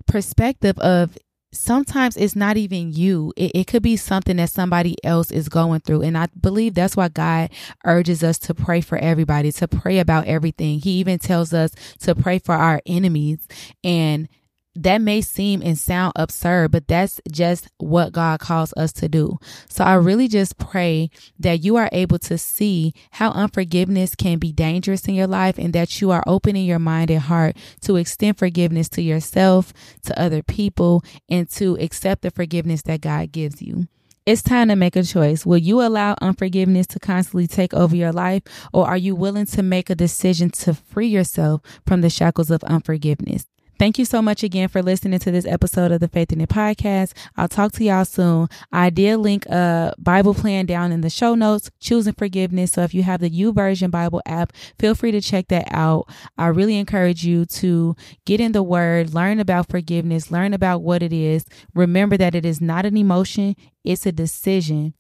perspective 0.08 0.78
of 0.80 1.18
sometimes 1.54 2.18
it's 2.18 2.36
not 2.36 2.58
even 2.58 2.94
you. 2.94 3.34
It, 3.36 3.52
it, 3.54 3.68
could 3.68 3.84
be 3.84 3.98
something 3.98 4.38
that 4.38 4.50
somebody 4.50 4.96
else 5.04 5.32
is 5.32 5.50
going 5.50 5.82
through. 5.82 6.02
And 6.02 6.18
I 6.18 6.28
believe 6.40 6.74
that's 6.74 6.96
why 6.96 7.10
God 7.10 7.50
urges 7.86 8.24
us 8.24 8.38
to 8.40 8.54
pray 8.54 8.82
for 8.82 8.98
everybody, 8.98 9.52
to 9.54 9.68
pray 9.68 10.00
about 10.00 10.26
everything. 10.28 10.80
He 10.80 10.92
even 10.92 11.20
tells 11.20 11.54
us 11.54 11.72
to 12.00 12.16
pray 12.16 12.40
for 12.40 12.56
our 12.56 12.82
enemies. 12.86 13.48
And 13.84 14.28
that 14.76 15.02
may 15.02 15.22
seem 15.22 15.62
and 15.62 15.78
sound 15.78 16.14
absurd, 16.16 16.72
but 16.72 16.88
that's 16.88 17.20
just 17.30 17.68
what 17.78 18.14
God 18.14 18.40
calls 18.40 18.74
us 18.78 18.94
to 18.94 19.10
do. 19.10 19.38
So 19.68 19.84
I 19.84 19.96
really 19.96 20.28
just 20.28 20.58
pray 20.58 21.10
that 21.40 21.64
you 21.64 21.76
are 21.76 21.90
able 21.92 22.20
to 22.20 22.38
see 22.38 22.94
how 23.12 23.32
unforgiveness 23.32 24.16
can 24.16 24.40
be 24.40 24.52
dangerous 24.52 25.06
in 25.06 25.16
your 25.16 25.28
life 25.28 25.58
and 25.58 25.74
that 25.74 26.02
you 26.02 26.12
are 26.12 26.24
opening 26.26 26.66
your 26.66 26.80
mind 26.80 27.12
and 27.12 27.20
heart 27.20 27.58
to 27.82 27.98
extend 27.98 28.38
forgiveness 28.38 28.88
to 28.90 29.02
yourself, 29.02 29.74
to 30.04 30.20
other 30.20 30.42
people, 30.42 31.04
and 31.30 31.50
to 31.50 31.78
accept 31.80 32.22
the 32.22 32.32
forgiveness 32.32 32.82
that 32.84 33.02
God 33.02 33.32
gives 33.32 33.62
you. 33.62 33.88
It's 34.24 34.44
time 34.44 34.68
to 34.68 34.76
make 34.76 34.96
a 34.96 35.04
choice. 35.04 35.48
Will 35.48 35.58
you 35.58 35.82
allow 35.82 36.16
unforgiveness 36.22 36.86
to 36.88 37.00
constantly 37.00 37.48
take 37.48 37.74
over 37.74 37.96
your 37.96 38.12
life, 38.12 38.44
or 38.72 38.88
are 38.88 38.98
you 38.98 39.16
willing 39.16 39.48
to 39.48 39.64
make 39.64 39.90
a 39.90 39.96
decision 39.96 40.52
to 40.52 40.76
free 40.76 41.08
yourself 41.08 41.62
from 41.88 42.02
the 42.02 42.10
shackles 42.10 42.52
of 42.52 42.64
unforgiveness? 42.66 43.48
Thank 43.82 43.98
you 43.98 44.06
so 44.06 44.22
much 44.22 44.44
again 44.44 44.68
for 44.68 44.84
listening 44.84 45.18
to 45.18 45.32
this 45.32 45.48
episode 45.48 45.92
of 45.92 46.02
the 46.02 46.08
Faith 46.08 46.32
in 46.32 46.40
It 46.40 46.50
podcast. 46.50 47.14
I'll 47.36 47.48
talk 47.48 47.72
to 47.72 47.84
y'all 47.84 48.06
soon. 48.06 48.48
I 48.72 48.92
did 48.92 49.18
link 49.18 49.48
a 49.48 49.96
Bible 49.98 50.36
plan 50.36 50.68
down 50.68 50.92
in 50.92 51.02
the 51.02 51.10
show 51.10 51.34
notes, 51.34 51.72
choosing 51.80 52.14
forgiveness. 52.14 52.74
So 52.74 52.84
if 52.84 52.94
you 52.94 53.02
have 53.02 53.22
the 53.22 53.30
YouVersion 53.32 53.90
Bible 53.90 54.22
app, 54.28 54.54
feel 54.78 54.94
free 54.94 55.10
to 55.10 55.20
check 55.20 55.48
that 55.48 55.68
out. 55.72 56.08
I 56.38 56.50
really 56.50 56.78
encourage 56.78 57.26
you 57.26 57.48
to 57.48 57.96
get 58.28 58.40
in 58.40 58.52
the 58.52 58.62
word, 58.62 59.16
learn 59.16 59.40
about 59.40 59.70
forgiveness, 59.70 60.30
learn 60.30 60.54
about 60.54 60.84
what 60.84 61.02
it 61.02 61.12
is. 61.12 61.44
Remember 61.74 62.18
that 62.18 62.36
it 62.36 62.46
is 62.46 62.62
not 62.62 62.86
an 62.86 62.96
emotion, 62.96 63.56
it's 63.84 64.06
a 64.06 64.12
decision 64.12 64.94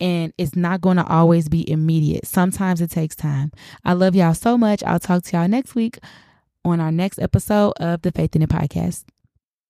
and 0.00 0.32
it's 0.38 0.56
not 0.56 0.80
going 0.80 0.96
to 0.96 1.06
always 1.06 1.48
be 1.48 1.70
immediate. 1.70 2.26
Sometimes 2.26 2.80
it 2.80 2.90
takes 2.90 3.14
time. 3.14 3.52
I 3.84 3.92
love 3.92 4.16
y'all 4.16 4.34
so 4.34 4.58
much. 4.58 4.82
I'll 4.82 4.98
talk 4.98 5.22
to 5.22 5.36
y'all 5.36 5.46
next 5.46 5.76
week 5.76 6.00
on 6.64 6.80
our 6.80 6.92
next 6.92 7.18
episode 7.18 7.72
of 7.80 8.02
the 8.02 8.12
Faith 8.12 8.34
in 8.34 8.42
It 8.42 8.50
podcast. 8.50 9.04